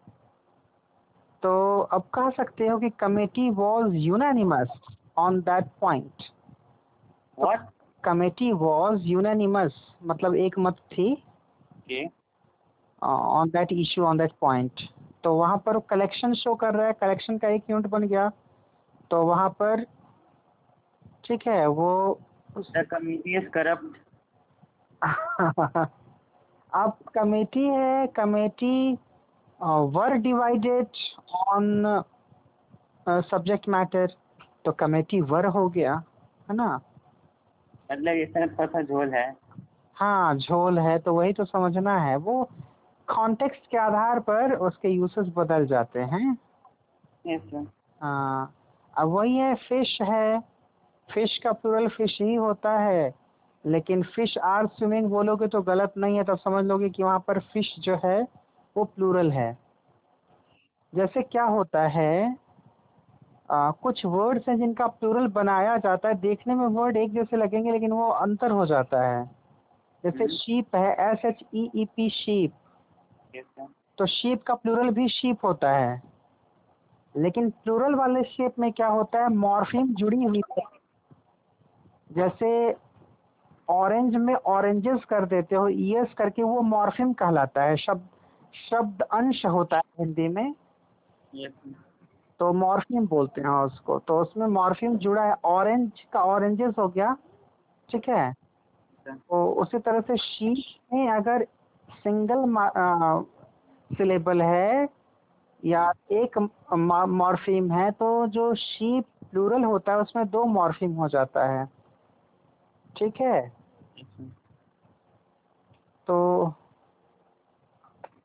तो 1.43 1.81
अब 1.93 2.03
कह 2.15 2.31
सकते 2.37 2.67
हो 2.67 2.79
कि 2.79 2.91
committee 3.01 3.49
was 3.51 3.95
unanimous 3.97 4.81
on 5.19 5.41
that 5.41 5.69
point 5.81 6.23
what 7.39 7.69
committee 8.05 8.51
was 8.53 9.07
unanimous 9.07 9.75
मतलब 10.05 10.35
एक 10.37 10.59
मत 10.59 10.77
थी। 10.93 11.13
On 13.03 13.49
that 13.49 13.73
issue 13.73 14.05
on 14.05 14.19
that 14.19 14.33
point 14.41 14.81
तो 15.25 15.35
वहाँ 15.35 15.57
पर 15.67 15.79
कलेक्शन 15.91 16.35
शो 16.35 16.55
कर 16.55 16.75
रहा 16.75 16.87
है। 16.87 16.93
कलेक्शन 16.93 17.39
का 17.39 17.49
एक 17.49 17.71
यूनिट 17.71 17.87
बन 17.91 18.07
गया। 18.09 18.31
तो 19.11 19.23
वहाँ 19.27 19.49
पर 19.61 19.85
ठीक 21.25 21.47
है 21.49 21.67
वो 21.69 22.19
द 22.59 22.87
कमिटी 22.91 23.37
इज़ 23.39 23.49
करप्ट 23.49 23.97
अब 26.73 26.93
कमेटी 27.15 27.65
है। 27.65 28.07
Committee 28.17 28.93
were 29.61 30.13
divided 30.23 30.87
on 31.49 32.03
subject 33.09 33.69
matter 33.69 34.13
तो 34.65 34.73
कमेटी 34.73 35.21
वर 35.23 35.47
हो 35.47 35.69
गया 35.69 35.95
है 36.49 36.55
ना? 36.57 36.81
मतलब 37.93 38.15
इसमें 38.15 38.49
थोड़ा 38.49 38.67
सा 38.67 38.83
झोल 38.83 39.15
है? 39.15 39.37
हाँ 39.97 40.35
झोल 40.35 40.79
है 40.79 40.99
तो 40.99 41.15
वही 41.15 41.33
तो 41.33 41.45
समझना 41.45 41.99
है। 41.99 42.17
वो 42.17 42.51
कॉन्टेक्स्ट 43.09 43.71
के 43.71 43.77
आधार 43.77 44.21
पर 44.21 44.55
उसके 44.55 44.89
यूसेस 44.89 45.27
बदल 45.37 45.67
जाते 45.67 46.01
हैं। 46.01 46.37
हाँ 48.01 48.55
अब 48.99 49.09
वही 49.09 49.37
है 49.37 49.55
फ़िश 49.55 49.99
है। 50.03 50.41
फ़िश 51.09 51.39
का 51.39 51.53
प्लूरल 51.53 51.89
फ़िश 51.89 52.19
ही 52.23 52.35
होता 52.35 52.79
है। 52.79 53.15
लेकिन 53.67 54.03
फ़िश 54.03 54.39
आर 54.39 54.67
स्विमिंग 54.67 55.07
बोलोगे 55.07 55.47
तो 55.47 55.63
गलत 55.63 55.93
नहीं 55.99 56.17
है 56.17 56.25
तब 56.25 56.39
समझ 56.39 56.65
लोगे 56.65 56.91
कि 56.91 57.03
वहाँ 57.03 57.19
पर 57.19 57.39
फ़िश 57.39 57.75
जो 57.79 58.01
है 58.05 58.23
वो 58.77 58.85
प्लूरल 58.85 59.31
है। 59.33 59.59
जैसे 60.95 61.23
क्या 61.23 61.45
होता 61.45 61.87
है 61.89 62.37
आ, 63.51 63.71
कुछ 63.73 64.05
वर्ड्स 64.07 64.49
हैं 64.49 64.57
जिनका 64.57 64.87
प्लूरल 64.87 65.27
बनाया 65.27 65.77
जाता 65.77 66.09
है। 66.09 66.15
देखने 66.15 66.55
में 66.55 66.67
वर्ड 66.67 66.97
एक 66.97 67.13
जैसे 67.13 67.37
लगेंगे 67.37 67.73
लेकिन 67.73 67.93
वो 67.93 68.09
अंतर 68.09 68.51
हो 68.51 68.67
जाता 68.67 69.03
है। 69.03 69.25
जैसे 70.05 70.19
हम्म। 70.19 70.35
शीप 70.35 70.77
है 70.77 70.95
S 71.11 71.25
H 71.25 71.45
E 71.55 71.71
E 71.75 71.85
P 71.97 72.09
sheep 72.11 72.53
तो 73.99 74.07
शीप 74.07 74.43
का 74.43 74.55
प्लूरल 74.55 74.91
भी 74.91 75.09
शीप 75.09 75.45
होता 75.45 75.71
है। 75.71 76.03
लेकिन 77.15 77.51
प्लूरल 77.51 77.95
वाले 77.95 78.23
शेप 78.23 78.59
में 78.59 78.73
क्या 78.73 78.89
होता 78.89 79.23
है? 79.23 79.29
मॉर्फिम 79.29 79.95
जुड़ी 79.95 80.23
हुई 80.25 80.43
है। 80.51 80.63
जैसे 82.13 82.77
ऑरेंज 83.69 84.17
में 84.17 84.35
ऑरेंजेस 84.35 85.05
कर 85.05 85.25
देते 85.27 85.57
हो 85.57 85.69
ईएस 85.69 86.15
करके 86.15 86.43
वो 86.43 86.61
मॉर्फिम 86.63 87.13
कहलाता 87.13 87.63
है। 87.63 87.77
शब्द 87.77 88.09
शब्द 88.71 89.03
अंश 89.03 89.45
होता 89.47 89.77
है 89.77 89.83
हिंदी 89.99 90.29
में। 90.29 90.55
तो 92.41 92.53
मॉर्फिम 92.53 93.07
बोलते 93.07 93.41
हैं 93.41 93.49
उसको। 93.65 93.99
तो 93.99 94.21
उसमें 94.21 94.47
मॉर्फिम 94.47 94.97
जुड़ा 94.97 95.23
है। 95.25 95.35
ऑरेंज 95.45 95.91
का 96.13 96.23
ऑरेंजेस 96.25 96.75
हो 96.79 96.89
गया। 96.89 97.17
ठीक 97.89 98.09
है? 98.09 98.33
तो 99.07 99.47
उसी 99.53 99.79
तरह 99.79 100.01
से 100.01 100.17
शीप 100.17 100.95
में 100.95 101.09
अगर 101.11 101.47
सिंगल 101.89 102.45
सिलेबल 103.91 104.43
है 104.43 104.89
या 105.63 105.91
एक 106.13 106.39
मॉर्फिम 106.73 107.71
है 107.73 107.91
तो 107.91 108.27
जो 108.27 108.55
शीप 108.55 109.05
प्लूरल 109.31 109.65
होता 109.65 109.93
है, 109.93 109.99
उसमें 109.99 110.29
दो 110.29 110.45
मॉर्फिम 110.45 110.93
हो 110.95 111.09
जाता 111.09 111.47
है। 111.47 111.65
ठीक 112.97 113.21
है? 113.21 113.41
तो 116.09 116.55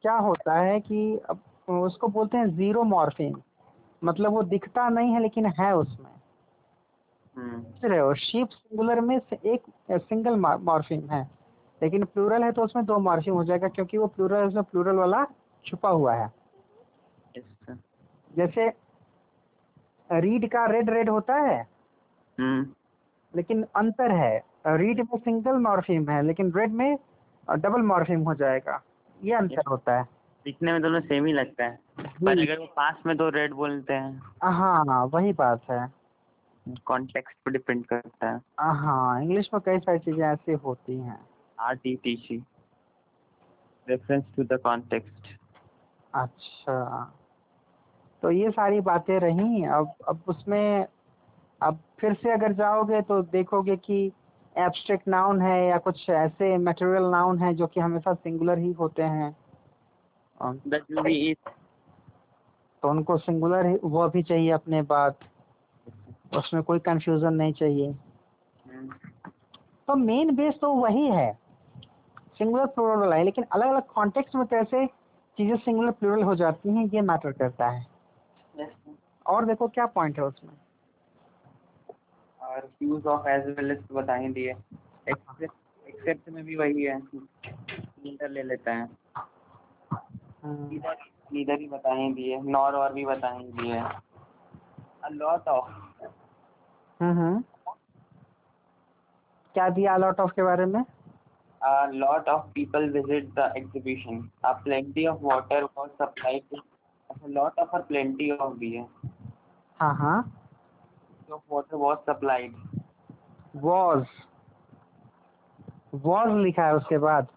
क्या 0.02 0.16
होता 0.18 0.54
है 0.54 0.80
कि 0.80 1.16
उसको 1.70 2.08
बोलते 2.08 2.38
हैं 2.38 2.48
ज़ीरो 2.48 2.84
मॉर्फिम 2.84 3.34
मतलब 4.04 4.32
वो 4.32 4.44
दिखता 4.44 4.90
नहीं 4.90 5.14
है 5.14 5.22
लेकिन 5.22 5.46
है 5.46 5.76
उसमें। 5.76 6.14
हम्म। 7.38 7.64
समझ 7.64 7.86
रहे 7.86 8.00
हो? 8.00 8.14
शीप 8.14 8.48
सिंगुलर 8.48 9.02
में 9.02 9.20
से 9.20 9.40
एक 9.46 9.62
सिंगल 9.92 10.36
मॉर्फिम 10.40 11.10
है। 11.10 11.32
लेकिन 11.82 12.06
प्लूरल 12.06 12.44
है 12.44 12.52
तो 12.52 12.64
उसमें 12.64 12.86
दो 12.86 12.98
मॉर्फिम 12.98 13.34
हो 13.34 13.44
जाएगा 13.44 13.68
क्योंकि 13.68 13.98
वो 13.98 14.08
प्लूरल 14.08 14.48
उसमें 14.48 14.64
प्लूरल 14.64 14.96
वाला 14.96 15.26
छुपा 15.66 15.90
हुआ 15.90 16.14
है। 16.14 16.34
जैसे 18.36 18.70
रीड 20.12 20.52
का 20.52 20.66
रेड 20.66 20.90
रेड 20.90 21.10
होता 21.10 21.36
है 21.36 21.68
हम्म। 22.40 22.68
लेकिन 23.36 23.66
अंतर 23.76 24.12
है। 24.12 24.44
रीड 24.68 25.00
में 25.00 25.18
सिंगल 25.18 25.52
मॉर्फिम 25.52 26.10
है 26.10 26.22
लेकिन 26.22 26.54
रेड 26.54 26.72
में 26.72 26.98
डबल 27.50 27.82
मॉर्फिम 27.82 28.24
हो 28.24 28.34
जाएगा। 28.34 28.82
ये 29.24 29.34
अंतर 29.34 29.64
होता 29.70 30.00
है। 30.00 30.23
दिखने 30.46 30.72
में 30.72 30.82
दोनों 30.82 31.00
सेम 31.02 31.26
ही 31.26 31.34
लगता 31.34 31.64
है। 31.64 31.80
पर 32.00 32.40
अगर 32.40 32.60
वो 32.60 32.66
पास 32.66 32.96
में 33.06 33.18
दो 33.18 33.30
रेड 33.30 33.54
बोलते 33.54 33.94
हैं। 33.94 34.22
हाँ 34.44 34.86
हाँ 34.86 35.06
वही 35.06 35.34
बात 35.34 35.62
है। 35.72 35.88
कॉन्टेक्स्ट 36.86 37.38
पे 37.46 37.52
डिपेंड 37.52 37.86
करता 37.86 38.30
है। 38.30 38.42
हाँ 38.60 39.22
इंग्लिश 39.22 39.50
में 39.54 39.62
कई 39.66 39.80
सारी 39.80 40.00
चीज़ें 40.00 40.26
ऐसी 40.28 40.52
होती 40.52 40.98
हैं। 40.98 41.20
R 41.60 41.76
T 41.76 41.96
T 41.96 42.16
C 42.16 42.44
reference 43.90 44.24
to 44.36 44.44
the 44.44 44.60
context 44.64 45.28
अच्छा। 46.14 47.14
तो 48.22 48.32
ये 48.32 48.52
सारी 48.52 48.80
बातें 48.82 49.20
रहीं। 49.20 49.68
अब 49.68 49.94
अब 50.08 50.22
उसमें 50.28 50.88
अब 51.62 51.80
फिर 52.00 52.14
से 52.14 52.32
अगर 52.32 52.54
जाओगे 52.54 53.02
तो 53.02 53.22
देखोगे 53.22 53.76
कि 53.76 54.12
एब्स्ट्रैक्ट 54.58 55.08
नाउन 55.08 55.42
है 55.42 55.68
या 55.68 55.78
कुछ 55.78 56.10
ऐसे 56.10 56.58
मटेरियल 56.58 57.04
नाउन 57.04 57.40
है 57.40 57.54
जो 57.54 57.68
कि 57.68 57.80
हमेशा 57.80 58.14
सिंगुलर 58.14 58.58
ही 58.58 58.72
होते 58.72 59.04
हैं। 59.04 59.38
इज़ 60.42 61.50
तो 62.84 62.90
उनको 62.90 63.18
सिंगुलर 63.18 63.80
वो 63.84 64.08
भी 64.10 64.24
चाहिए 64.24 64.52
अपने 64.52 64.82
बात। 64.82 65.20
उसमें 66.36 66.64
कोई 66.64 66.80
कंफ्यूजन 66.80 67.34
नहीं 67.34 67.54
चाहिए। 67.54 67.94
तो 69.88 69.96
मेन 69.96 70.36
बेस 70.36 70.54
तो 70.62 70.74
वही 70.74 71.08
है। 71.08 71.32
सिंगुलर 72.38 72.66
प्लूरल 72.66 73.00
वाला 73.00 73.16
है 73.16 73.24
लेकिन 73.24 73.44
अलग 73.44 73.68
अलग 73.68 73.86
कॉन्टेक्स्ट 73.86 74.36
में 74.36 74.46
कैसे 74.48 74.86
चीज़ें 75.38 75.56
सिंगुलर 75.58 75.92
प्लूरल 75.92 76.24
हो 76.24 76.36
जाती 76.36 76.70
हैं 76.70 76.86
ये 76.86 77.02
मैटर 77.02 77.32
करता 77.32 77.70
है। 77.70 77.86
Yes 78.56 78.96
और 79.26 79.46
देखो 79.46 79.68
क्या 79.68 79.86
पॉइंट 79.86 80.20
है 80.20 80.26
उसमें। 80.26 80.54
और 82.40 82.70
use 82.84 83.08
of 83.08 83.28
as 83.28 83.48
well 83.48 83.72
as 83.72 83.84
बता 83.92 84.16
ही 84.16 84.30
दिए 84.30 84.56
एक्सेप्ट 85.08 86.30
में 86.30 86.44
भी 86.46 86.56
वही 86.56 86.84
है। 86.84 86.98
नीदर 86.98 88.30
ले 88.30 88.44
लेते 88.44 88.72
हैं। 88.72 88.98
हम्म, 90.44 90.82
नीदर 91.34 91.60
ही 91.60 91.68
बता 91.68 91.96
दिए 92.14 92.40
नॉर 92.52 92.76
और 92.76 92.94
भी 92.94 93.06
बता 93.06 93.38
दिए 93.60 93.80
अ 93.80 95.10
लॉट 95.12 95.48
ऑफ़ 95.48 95.72
हम्म 97.00 97.18
हम्म। 97.20 97.44
क्या 99.56 99.70
दिया 99.70 99.94
अलॉट 99.94 100.20
ऑफ़ 100.20 100.32
के 100.36 100.44
बारे 100.44 100.66
में 100.66 100.84
a 101.62 101.88
lot 101.94 102.28
of 102.28 102.40
people 102.54 102.86
visit 102.90 103.28
the 103.36 103.44
exhibition. 103.56 104.16
A 104.44 104.54
plenty 104.56 105.04
of 105.08 105.22
water 105.22 105.60
was 105.78 105.92
supplied. 105.98 106.42
To, 106.50 106.58
a 107.10 107.30
lot 107.30 107.54
of 107.58 107.70
or 107.74 107.82
plenty 107.84 108.32
of 108.38 108.58
भी 108.60 108.72
है. 108.72 108.88
हाँ 109.80 109.94
हाँ 109.96 110.18
Of 111.30 111.42
water 111.50 111.78
was 111.78 112.02
supplied. 112.10 112.58
Was 113.64 114.04
was 116.04 116.30
लिखा 116.38 116.66
है 116.66 116.76
उसके 116.76 116.98
बाद 116.98 117.28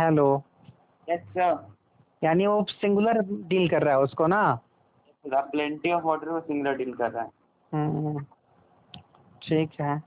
हेलो 0.00 0.26
Yes 1.08 1.22
sir. 1.36 1.56
यानी 2.24 2.46
वो 2.46 2.62
सिंगुलर 2.70 3.18
डील 3.48 3.68
कर 3.68 3.82
रहा 3.82 3.94
है 3.94 4.00
उसको 4.00 4.26
ना 4.26 4.42
plenty 5.24 5.92
of 5.96 6.06
water 6.10 6.28
वो 6.28 6.40
singular 6.40 6.74
deal 6.78 6.96
कर 6.98 7.10
रहा 7.10 7.22
है. 7.22 7.30
हम्म, 7.72 8.24
ठीक 9.42 9.80
है 9.80 10.02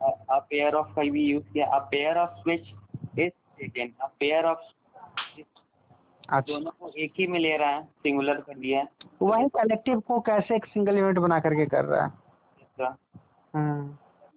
A, 0.00 0.40
pair 0.50 0.72
of 0.80 0.94
का 0.96 1.02
भी 1.10 1.22
use 1.34 1.46
किया. 1.52 1.66
A 1.76 1.80
pair 1.94 2.14
of 2.16 2.42
which 2.46 2.68
is 3.18 3.32
taken. 3.60 3.94
A 4.00 4.10
pair 4.22 4.44
of 4.44 4.56
अच्छा 6.28 6.52
दोनों 6.52 6.70
को 6.70 6.92
एक 6.98 7.12
ही 7.18 7.26
में 7.26 7.38
ले 7.40 7.56
रहा 7.56 7.70
है. 7.70 7.82
सिंगुलर 7.84 8.40
कर 8.40 8.58
दिया 8.58 8.78
है. 8.78 8.88
वही 9.22 9.48
कलेक्टिव 9.48 10.00
को 10.00 10.20
कैसे 10.20 10.56
एक 10.56 10.66
सिंगल 10.66 10.98
यूनिट 10.98 11.18
बना 11.18 11.40
करके 11.40 11.66
कर 11.66 11.84
रहा 11.84 12.04
है 12.04 12.12
Yes 12.78 12.96
हम्म, 13.54 13.84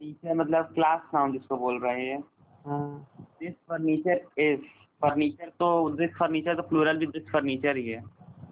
नीचे 0.02 0.34
मतलब 0.34 0.74
क्लास 0.74 1.02
नाउन 1.14 1.32
जिसको 1.32 1.58
बोल 1.58 1.80
रहे 1.80 2.06
हैं. 2.06 2.24
हम्म, 2.68 3.06
दिस 3.42 3.54
फर्नीचर 3.70 4.22
इज़ 4.42 4.60
फर्नीचर 5.02 5.50
तो 5.60 5.68
दिस 5.98 6.10
फर्नीचर 6.20 6.56
तो 6.56 6.64
प्लूरल 6.70 6.98
भी 6.98 7.06
दिस 7.08 7.24
फर्नीचर 7.32 7.78
ही 7.78 7.88
है। 7.88 8.04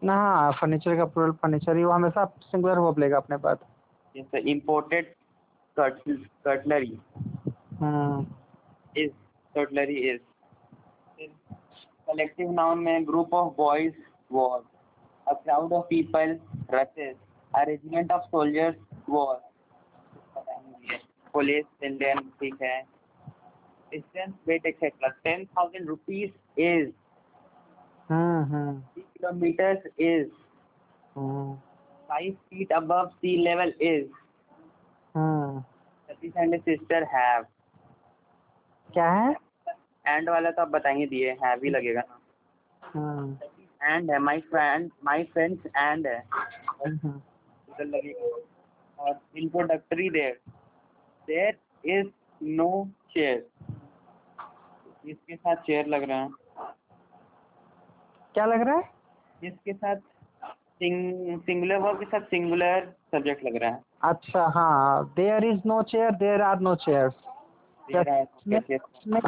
ना 0.03 0.13
हाँ 0.15 0.51
फर्नीचर 0.51 0.95
का 0.97 1.05
प्लूरल 1.05 1.31
फर्नीचर 1.41 1.77
ही 1.77 1.83
वो 1.83 1.91
हमेशा 1.91 2.25
सिंगुलर 2.41 2.77
हो 2.77 2.95
लेगा 2.99 3.17
अपने 3.17 3.37
पास। 3.37 3.57
जैसे 4.15 4.39
imported 4.51 5.13
cutlery 5.77 6.97
is 8.97 9.11
cutlery 9.55 9.97
is 10.09 10.21
collective 12.07 12.51
noun 12.51 12.79
में 12.83 13.05
group 13.07 13.33
of 13.33 13.53
boys 13.57 13.93
were 14.31 14.63
a 15.27 15.33
crowd 15.33 15.73
of 15.73 15.85
people 15.85 16.39
rushes 16.73 17.15
a 17.51 17.63
regiment 17.67 18.11
of 18.11 18.23
soldiers 18.25 18.75
were 19.09 19.35
police 21.33 21.65
Indian 21.83 22.19
ठीक 22.39 22.61
है। 22.61 22.81
Distance 23.91 24.33
weight 24.47 24.65
etcetera 24.65 25.07
ten 25.23 25.45
thousand 25.45 25.87
rupees 25.89 26.61
is 26.61 26.89
hmm, 28.09 28.43
hmm, 28.43 28.81
hmm, 31.15 31.57
five 32.09 32.35
feet 32.49 32.71
above 32.75 33.09
sea 33.21 33.31
level 33.47 33.71
is 33.87 34.05
hmm, 35.15 35.63
Satish 36.09 36.37
and 36.43 36.53
his 36.55 36.63
sister 36.69 37.01
have 37.11 37.45
क्या 38.89 39.09
है 39.11 39.33
and 40.05 40.29
वाला 40.29 40.51
तो 40.51 40.61
आप 40.61 40.67
बताएँगे 40.67 41.05
दिए 41.07 41.35
have 41.43 41.63
ही 41.63 41.69
लगेगा 41.69 42.01
ना 42.07 42.19
हम्म, 42.81 43.37
and 43.93 44.11
है 44.11 44.19
my 44.19 44.37
friend 44.51 44.91
my 45.09 45.17
friends 45.33 45.67
and 45.83 46.07
है 46.07 46.17
हम्म, 46.85 47.21
लगेगा 47.81 48.37
और 48.99 49.19
introductory 49.43 50.09
there 50.15 50.35
there 51.27 51.53
is 51.97 52.07
no 52.41 52.71
chair 53.15 53.37
इसके 55.09 55.35
साथ 55.35 55.55
चेयर 55.55 55.85
लग 55.85 56.03
रहा 56.03 56.17
है। 56.17 56.29
क्या 58.33 58.45
लग 58.45 58.61
रहा 58.61 58.75
है? 58.75 58.83
इसके 59.43 59.73
साथ 59.73 59.95
सिंगुलर 60.83 61.77
वर्ब 61.77 61.99
के 61.99 62.05
साथ 62.05 62.21
सिंगुलर 62.21 62.93
सब्जेक्ट 63.11 63.45
लग 63.45 63.55
रहा 63.55 63.71
है। 63.71 63.81
अच्छा 64.03 64.45
हाँ 64.45 65.13
there 65.15 65.43
is 65.43 65.61
no 65.65 65.81
chair 65.83 66.11
there 66.11 66.41
are 66.41 66.59
no 66.59 66.75
are- 66.75 67.11
इसमें. 67.91 68.59
इसमें 68.59 69.21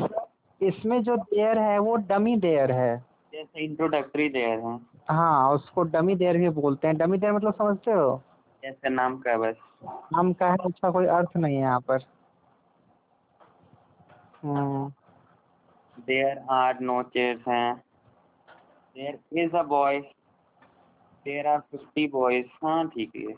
इसमें 0.61 1.03
जो 1.03 1.17
देयर 1.17 1.59
है 1.59 1.79
वो 1.79 1.95
डमी 1.95 2.35
देयर 2.37 2.71
है। 2.71 3.05
जैसे 3.33 3.65
इंट्रोडक्टरी 3.65 4.29
देयर 4.29 4.59
है। 4.59 4.79
हाँ 5.09 5.51
उसको 5.51 5.83
डमी 5.83 6.15
देयर 6.15 6.37
भी 6.37 6.49
बोलते 6.49 6.87
हैं। 6.87 6.97
डमी 6.97 7.17
देयर 7.17 7.33
मतलब 7.33 7.53
समझते 7.53 7.91
हो? 7.91 8.21
जैसे 8.63 8.89
नाम 8.89 9.17
का 9.17 9.37
बस। 9.37 9.55
हम 10.15 10.33
का 10.33 10.49
है 10.49 10.55
उसका 10.55 10.91
कोई 10.91 11.05
अर्थ 11.05 11.37
नहीं 11.37 11.55
है 11.55 11.61
यहाँ 11.61 11.79
पर। 11.79 11.99
Hmm, 14.43 14.93
there 16.07 16.43
are 16.51 16.79
no 16.81 17.01
chairs 17.13 17.47
हैं 17.47 17.75
there 18.95 19.19
is 19.39 19.55
a 19.57 19.63
boy 19.63 19.99
there 21.25 21.47
are 21.47 21.59
fifty 21.71 22.07
boys 22.07 22.47
हाँ 22.63 22.87
ठीक 22.87 23.15
है। 23.15 23.33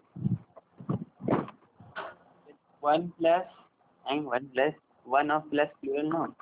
One 2.84 3.08
plus 3.18 3.46
and 4.06 4.26
one 4.28 4.48
plus 4.48 4.74
one 5.08 5.32
of 5.32 5.44
plus 5.50 5.70
plural 5.82 6.08
not 6.08 6.34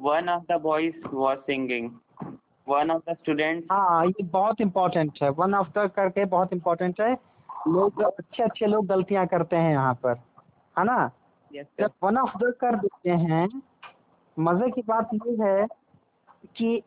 one 0.00 0.28
of 0.28 0.42
the 0.52 0.60
boys 0.60 1.06
was 1.14 1.38
singing 1.38 1.90
one 2.68 2.90
of 2.90 3.10
the 3.10 3.14
students 3.14 3.66
हाँ 3.72 4.06
ये 4.06 4.22
बहुत 4.22 4.60
important 4.60 5.18
है। 5.22 5.28
One 5.30 5.54
of 5.54 5.68
the 5.78 5.90
करके 5.96 6.24
बहुत 6.34 6.52
important 6.52 7.00
है। 7.00 7.12
लोग 7.68 8.02
अच्छे 8.02 8.42
अच्छे 8.42 8.66
लोग 8.66 8.86
गलतियाँ 8.86 9.26
करते 9.26 9.56
हैं 9.56 9.70
यहाँ 9.72 9.94
पर। 10.02 10.16
है 10.76 10.84
ना? 10.84 11.10
यस 11.50 11.66
जब 11.80 11.90
वन 12.02 12.16
ऑफ़ 12.18 12.36
द 12.38 12.52
कर 12.60 12.76
देते 12.76 13.10
हैं 13.10 13.46
मज़े 14.38 14.70
की 14.70 14.82
बात 14.82 15.10
ये 15.14 15.44
है 15.44 15.66
कि 16.56 16.82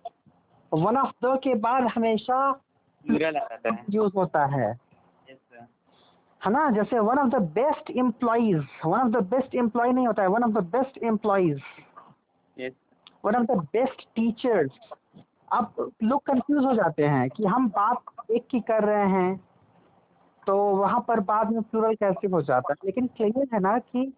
वन 0.74 0.98
ऑफ़ 0.98 1.12
दो 1.22 1.38
के 1.38 1.56
बाद 1.56 1.84
हमेशा 1.84 2.62
यूज़ 3.90 4.14
होता 4.16 4.46
है। 4.46 4.80
है 6.46 6.52
ना? 6.52 6.70
जैसे 6.70 7.00
one 7.00 7.20
of 7.20 7.30
the 7.30 7.36
best 7.36 7.92
employees 7.92 8.68
one 8.86 9.00
of 9.00 9.08
the 9.08 9.24
best 9.24 9.56
employ 9.56 9.92
नहीं 9.92 10.08
होता 10.08 10.22
है 10.22 10.28
one 10.28 10.44
of 10.44 10.52
the 10.52 10.58
best 10.58 11.04
employees 11.04 11.62
one 13.26 13.36
of 13.36 13.44
the 13.44 13.52
best 13.52 14.08
teachers 14.16 14.72
अब 15.52 15.92
लोग 16.04 16.24
कंफ्यूज 16.26 16.66
हो 16.66 16.74
जाते 16.74 17.06
हैं 17.06 17.30
कि 17.30 17.46
हम 17.46 17.70
बात 17.70 17.98
एक 18.32 18.48
की 18.48 18.60
कर 18.60 18.84
रहे 18.84 19.08
हैं 19.08 19.48
तो 20.48 20.58
वहाँ 20.58 21.06
पर 21.08 21.20
बाद 21.20 21.52
में 21.52 21.62
प्लूरल 21.62 21.96
कैसे 21.96 22.28
हो 22.28 22.42
जाता 22.42 22.74
है? 22.74 22.76
लेकिन 22.86 23.08
क्लियर 23.08 23.48
है 23.54 23.60
ना 23.60 23.80
कि 23.80 24.14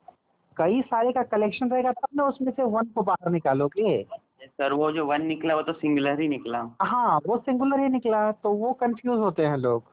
कई 0.58 0.82
सारे 0.82 1.12
का 1.12 1.24
कलेक्शन 1.24 1.70
रहेगा 1.70 1.92
तब 1.92 2.08
ना 2.16 2.24
उसमें 2.24 2.52
से 2.52 2.64
वन 2.64 2.86
को 2.86 3.02
बाहर 3.02 3.30
निकालोगे। 3.32 4.04
सर 4.44 4.74
वो 4.74 4.92
जो 4.92 5.06
वन 5.06 5.22
निकला 5.22 5.56
वो 5.56 5.62
तो 5.62 5.74
सिंगुलर 5.74 6.20
ही 6.22 6.28
निकला। 6.28 6.60
हाँ 6.82 7.20
वो 7.28 7.38
सिंगुलर 7.38 7.80
ही 7.80 7.90
निकला 7.90 8.32
तो 8.32 8.52
वो 8.54 8.72
कंफ्यूज 8.74 9.20
होते 9.20 9.46
हैं 9.46 9.58
लोग। 9.58 9.84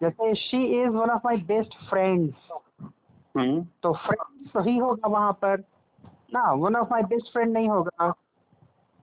जैसे 0.00 0.34
she 0.34 0.64
is 0.82 0.88
one 0.88 1.10
of 1.10 1.22
my 1.24 1.36
best 1.36 1.74
friends 1.90 2.48
तो 3.82 3.92
फ्रेंड 3.92 4.48
सही 4.48 4.76
होगा 4.78 5.08
वहाँ 5.08 5.32
पर। 5.32 5.64
ना 6.34 6.52
one 6.52 6.76
of 6.76 6.88
my 6.90 7.02
best 7.02 7.32
friend 7.32 7.52
नहीं 7.52 7.68
होगा। 7.68 8.12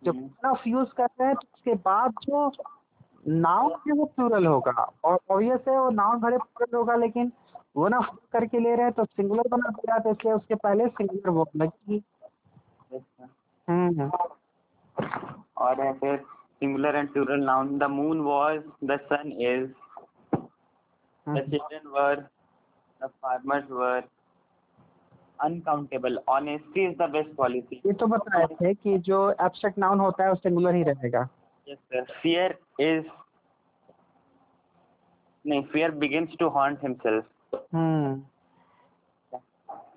जब। 0.03 0.15
वन 0.15 0.49
ऑफ़ 0.49 0.67
यूज़ 0.67 0.89
कर 0.89 1.05
रहे 1.05 1.27
हैं 1.27 1.35
तो 1.35 1.47
उसके 1.53 1.73
बाद 1.73 2.11
जो 2.23 2.51
नाउन 3.27 3.71
है 3.87 3.93
वो 3.93 4.05
प्लूरल 4.05 4.45
होगा। 4.45 4.91
और 5.03 5.19
ऑब्वियस 5.31 5.67
है 5.67 5.79
वो 5.79 5.89
नाउन 5.89 6.19
भरे 6.19 6.37
प्लूरल 6.37 6.77
होगा 6.77 6.95
लेकिन 6.95 7.31
वन 7.75 7.93
ऑफ़ 7.93 8.07
करके 8.33 8.59
ले 8.59 8.75
रहे 8.75 8.85
हैं 8.85 8.93
तो 8.93 9.05
सिंगुलर 9.05 9.47
बना 9.51 9.69
दिया 9.71 9.97
तो 9.99 10.11
इसलिए 10.11 10.33
उसके 10.33 10.55
पहले 10.57 10.87
सिंगुलर 10.89 11.29
वर्ब 11.29 11.61
लगेगी 11.61 12.03
हम्म। 13.67 14.09
और 15.57 15.91
फिर 15.99 16.17
singular 16.59 16.95
and 16.95 17.11
plural 17.13 17.43
noun 17.45 17.77
the 17.79 17.83
moon 17.91 18.21
was 18.21 18.61
the 18.83 18.97
sun 19.03 19.31
is 19.41 19.67
the. 21.27 21.39
Children 21.39 21.87
were 21.91 22.15
the 23.01 23.07
farmers 23.07 23.71
were 23.71 24.07
uncountable 25.39 26.19
honesty 26.29 26.85
is 26.85 26.95
the 26.97 27.09
best 27.11 27.35
policy 27.35 27.81
ये 27.85 27.93
तो 27.93 28.07
बताए 28.07 28.45
थे 28.55 28.73
कि 28.73 28.97
जो 29.09 29.29
एब्स्ट्रैक्ट 29.31 29.77
नाउन 29.79 29.99
होता 29.99 30.23
है 30.23 30.29
वो 30.29 30.35
सिंगुलर 30.37 30.75
ही 30.75 30.83
रहेगा। 30.83 31.27
यस 31.67 31.77
सर 31.77 32.03
फियर 32.21 32.57
इज़ 32.79 33.05
नहीं 35.45 35.61
fear 35.71 35.91
begins 36.01 36.35
to 36.39 36.47
haunt 36.49 36.83
himself 36.83 37.25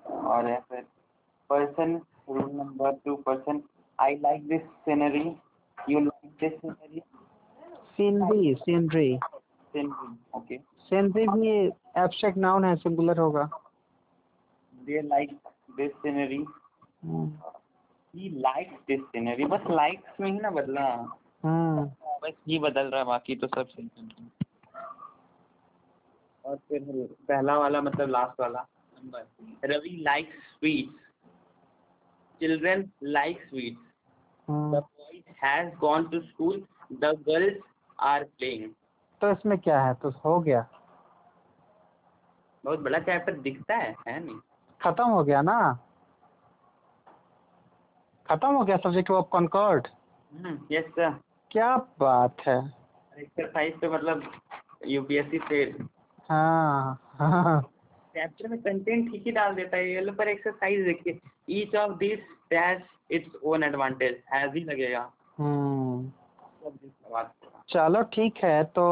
और 0.09 0.47
है 0.47 0.59
फिर 0.59 0.85
person 1.49 2.01
number 2.29 2.91
two 2.91 3.15
person 3.15 3.61
I 3.99 4.15
like 4.15 4.47
this 4.47 4.61
scenery 4.61 5.35
you 5.89 5.99
like 5.99 6.31
this 6.41 6.53
scenery 6.61 7.01
scenery 7.97 8.53
scenery 8.55 9.19
scenery 9.73 10.17
okay 10.35 10.57
scenery 10.57 11.27
भी 11.27 11.49
एब्स्ट्रैक्ट 12.01 12.37
नाउन 12.37 12.65
है 12.65 12.75
सिंगुलर 12.75 13.19
होगा। 13.19 13.49
Like 14.87 15.31
this 15.79 15.93
scenery 16.01 16.45
hmm. 17.05 17.31
He 18.13 18.29
likes 18.41 18.75
this 18.89 19.01
scenery 19.11 19.45
बस 19.49 19.61
likes 19.71 20.19
में 20.21 20.31
ही 20.31 20.39
ना 20.39 20.49
बदला। 20.49 20.83
हम्म। 21.43 21.83
बस 22.23 22.33
ये 22.47 22.59
बदल 22.59 22.87
रहा 22.87 22.99
है 22.99 23.05
बाकी 23.05 23.35
तो 23.35 23.47
सब 23.47 23.67
सही 23.67 23.89
है 23.97 24.44
और 26.45 26.55
फिर 26.69 26.81
पहला 27.27 27.57
वाला 27.57 27.81
मतलब 27.81 28.09
लास्ट 28.09 28.39
वाला 28.39 28.65
number 28.93 29.67
Ravi 29.73 29.95
likes 30.05 30.37
sweets 30.49 31.03
children 32.41 32.89
like 33.03 33.41
sweets 33.49 33.81
the 34.47 34.81
boys 34.81 35.31
has 35.43 35.73
gone 35.79 36.07
to 36.09 36.19
school 36.21 36.63
the 36.93 37.13
girls 37.27 37.61
are 37.99 38.23
playing 38.37 38.71
तो 39.21 39.31
इसमें 39.31 39.57
क्या 39.57 39.81
है? 39.83 39.93
तो 39.93 40.09
हो 40.25 40.39
गया। 40.39 40.65
बहुत 42.63 42.79
बड़ा 42.79 42.99
चैप्टर 42.99 43.33
दिखता 43.41 43.75
है 43.75 43.95
है 44.07 44.19
नहीं। 44.25 44.35
खत्म 44.81 45.03
हो 45.09 45.23
गया 45.23 45.41
ना? 45.41 45.57
खत्म 48.25 48.53
हो 48.55 48.63
गया 48.65 48.77
subject 48.77 49.11
of 49.11 49.27
concord 49.31 49.87
yes 50.71 50.85
sir 50.95 51.09
क्या 51.51 51.75
बात 51.99 52.41
है। 52.47 52.57
एक्सरसाइज 53.17 53.79
पे 53.79 53.89
मतलब 53.89 54.23
यूपीएससी 54.87 55.37
से 55.49 55.63
हाँ 56.29 56.99
हाँ। 57.19 57.61
चैप्टर 58.15 58.47
में 58.47 58.59
कंटेंट 58.61 59.11
ठीक 59.11 59.23
ही 59.25 59.31
डाल 59.31 59.55
देता 59.55 59.77
है 59.77 59.91
ये 59.91 60.01
लो 60.01 60.11
पर 60.13 60.27
एक्सरसाइज 60.27 60.85
देखिए। 60.85 61.19
Each 61.51 61.75
of 61.75 61.91
this 61.97 62.19
has 62.53 62.81
its 63.11 63.35
own 63.43 63.63
advantage 63.63 64.21
has 64.33 64.53
ही 64.53 64.63
लगेगा। 64.63 65.09
हम्म। 65.37 66.11
चलो 67.69 68.01
ठीक 68.13 68.37
है 68.43 68.63
तो 68.63 68.85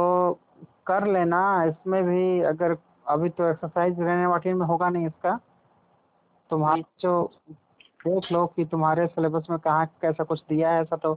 कर 0.87 1.07
लेना 1.07 1.41
इसमें 1.63 2.03
भी 2.03 2.39
अगर 2.45 2.75
अभी 3.07 3.29
तो 3.29 3.49
एक्सरसाइज 3.49 3.99
रहने 3.99 4.25
वाटी 4.25 4.53
में 4.53 4.65
होगा 4.65 4.89
नहीं 4.89 5.07
इसका। 5.07 5.39
तुम्हारा 6.51 6.83
जो 6.99 7.31
देख 8.07 8.31
लो 8.31 8.45
कि 8.55 8.65
तुम्हारे 8.65 9.07
सिलेबस 9.07 9.47
में 9.49 9.59
कहाँ 9.59 9.85
कैसा 10.01 10.23
कुछ 10.23 10.43
दिया 10.49 10.71
है 10.71 10.81
ऐसा 10.81 10.95
तो 10.95 11.13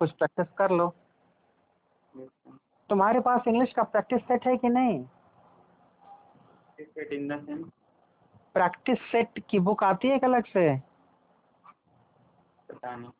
कुछ 0.00 0.10
प्रैक्टिस 0.10 0.46
कर 0.58 0.70
लो। 0.70 0.92
तुम्हारे 2.90 3.20
पास 3.20 3.48
इंग्लिश 3.48 3.72
का 3.72 3.82
प्रैक्टिस 3.82 4.20
सेट 4.20 4.46
है 4.46 4.56
कि 4.56 4.68
नहीं? 4.68 5.04
Is 6.78 6.86
it 6.96 7.12
in 7.12 7.28
the 7.28 7.38
sense? 7.46 7.70
Practice 8.54 8.98
set 9.12 9.38
की 9.50 9.58
बुक 9.60 9.82
आती 9.84 10.08
है 10.08 10.16
एक 10.16 10.24
अलग 10.24 10.44
से? 10.44 10.74
पता 12.68 12.94
नहीं। 12.96 13.10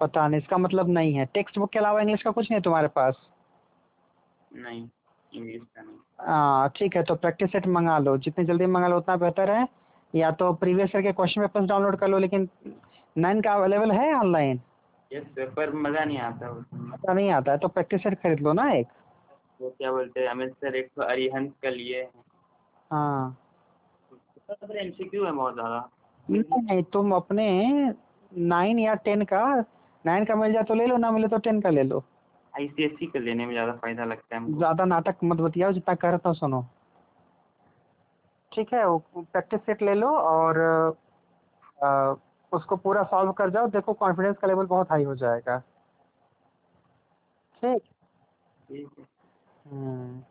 पता 0.00 0.26
नहीं 0.28 0.40
इसका 0.40 0.58
मतलब 0.58 0.88
नहीं 0.88 1.12
है। 1.14 1.24
टेक्स्ट 1.34 1.58
बुक 1.58 1.70
के 1.72 1.78
अलावा 1.78 2.00
इंग्लिश 2.00 2.22
का 2.22 2.30
कुछ 2.30 2.44
नहीं 2.44 2.56
है 2.56 2.62
तुम्हारे 2.62 2.88
पास? 2.88 3.16
नहीं 4.54 4.88
इंग्लिश 5.32 5.62
का 5.62 5.82
नहीं। 5.82 5.96
हाँ 6.26 6.68
ठीक 6.76 6.96
है 6.96 7.02
तो 7.02 7.14
प्रैक्टिस 7.14 7.52
सेट 7.52 7.66
मंगा 7.66 7.98
लो। 7.98 8.16
जितनी 8.18 8.44
जल्दी 8.44 8.66
मंगा 8.66 8.88
लो 8.88 8.96
उतना 8.98 9.16
बेहतर 9.16 9.50
है। 9.50 9.66
या 10.14 10.30
तो 10.30 10.52
प्रीवियस 10.52 10.90
ईयर 10.94 11.02
के 11.02 11.12
क्वेश्चन 11.12 11.40
पेपर्स 11.40 11.66
डाउनलोड 11.68 11.96
कर 11.96 12.08
लो 12.08 12.18
लेकिन 12.18 12.48
नाइन 13.16 13.40
का 13.40 13.52
अवेलेबल 13.54 13.92
है 13.92 14.12
ऑनलाइन 14.14 14.60
यस 15.10 15.24
सर 15.26 15.50
पर 15.56 15.72
मज़ा 15.74 16.04
नहीं 16.04 16.18
आता 16.18 16.50
पता 16.72 17.12
नहीं 17.12 17.30
आता 17.32 17.52
है 17.52 17.58
तो 17.58 17.68
प्रैक्टिस 17.68 18.02
सेट 18.02 18.14
खरीद 18.22 18.40
लो 18.40 18.52
ना 18.52 18.70
एक। 18.72 18.86
वो 19.60 19.70
क्या 19.70 19.90
बोलते 19.92 20.20
हैं 20.20 20.28
अमित 20.28 20.52
सर 20.54 20.76
एक 20.76 20.88
तो 20.96 21.02
अरिहंत 21.02 21.54
का 21.62 21.70
लिए 21.70 22.02
हैं। 22.90 23.36
सर 24.50 24.76
एम 24.76 24.90
सी 24.90 25.04
क्यू 25.04 25.24
है 25.24 25.32
बहुत 25.32 25.54
ज़्यादा। 25.54 25.88
नहीं 26.26 26.62
नहीं 26.62 26.82
तुम 26.92 27.12
अपने 27.14 27.46
नाइन 28.32 28.78
या 28.78 28.94
टेन 29.04 29.24
का 29.24 29.44
नाइन 30.04 30.24
का 30.24 30.34
मिल 30.34 30.52
जाए 30.52 30.62
तो 30.62 30.74
ले 30.74 30.86
लो 30.86 30.96
ना 30.96 31.10
मिले 31.10 31.28
तो 31.28 31.38
टेन 31.38 31.60
का 31.60 31.70
ले 31.70 31.82
लो। 31.82 32.02
आई 32.52 32.66
सी 32.68 32.84
एस 32.84 32.92
सी 32.92 33.06
का 33.06 33.18
लेने 33.18 33.46
में 33.46 33.52
ज़्यादा 33.52 33.72
फ़ायदा 33.72 34.04
लगता 34.04 34.34
है 34.36 34.40
हमको। 34.42 34.58
ज़्यादा 34.58 34.84
नाटक 34.84 35.16
मत 35.24 35.40
बतियाओ 35.40 35.72
जितना 35.72 35.94
कर 35.94 36.08
रहा 36.08 36.18
था 36.26 36.32
सुनो। 36.32 36.64
ठीक 38.52 38.72
है 38.74 38.86
वो 38.86 38.98
प्रैक्टिस 39.18 39.60
सेट 39.60 39.82
ले 39.82 39.94
लो 39.94 40.08
और 40.08 40.58
अ, 41.78 42.14
उसको 42.52 42.76
पूरा 42.76 43.02
सॉल्व 43.04 43.32
कर 43.32 43.50
जाओ 43.50 43.66
देखो 43.70 43.92
कॉन्फिडेंस 43.94 44.36
का 44.38 44.48
लेवल 44.48 44.66
बहुत 44.66 44.90
हाई 44.90 45.04
हो 45.04 45.14
जाएगा। 45.16 45.58
ठीक? 47.62 47.82
ठीक 48.68 48.88
है। 48.98 49.04
हम्म। 49.64 50.22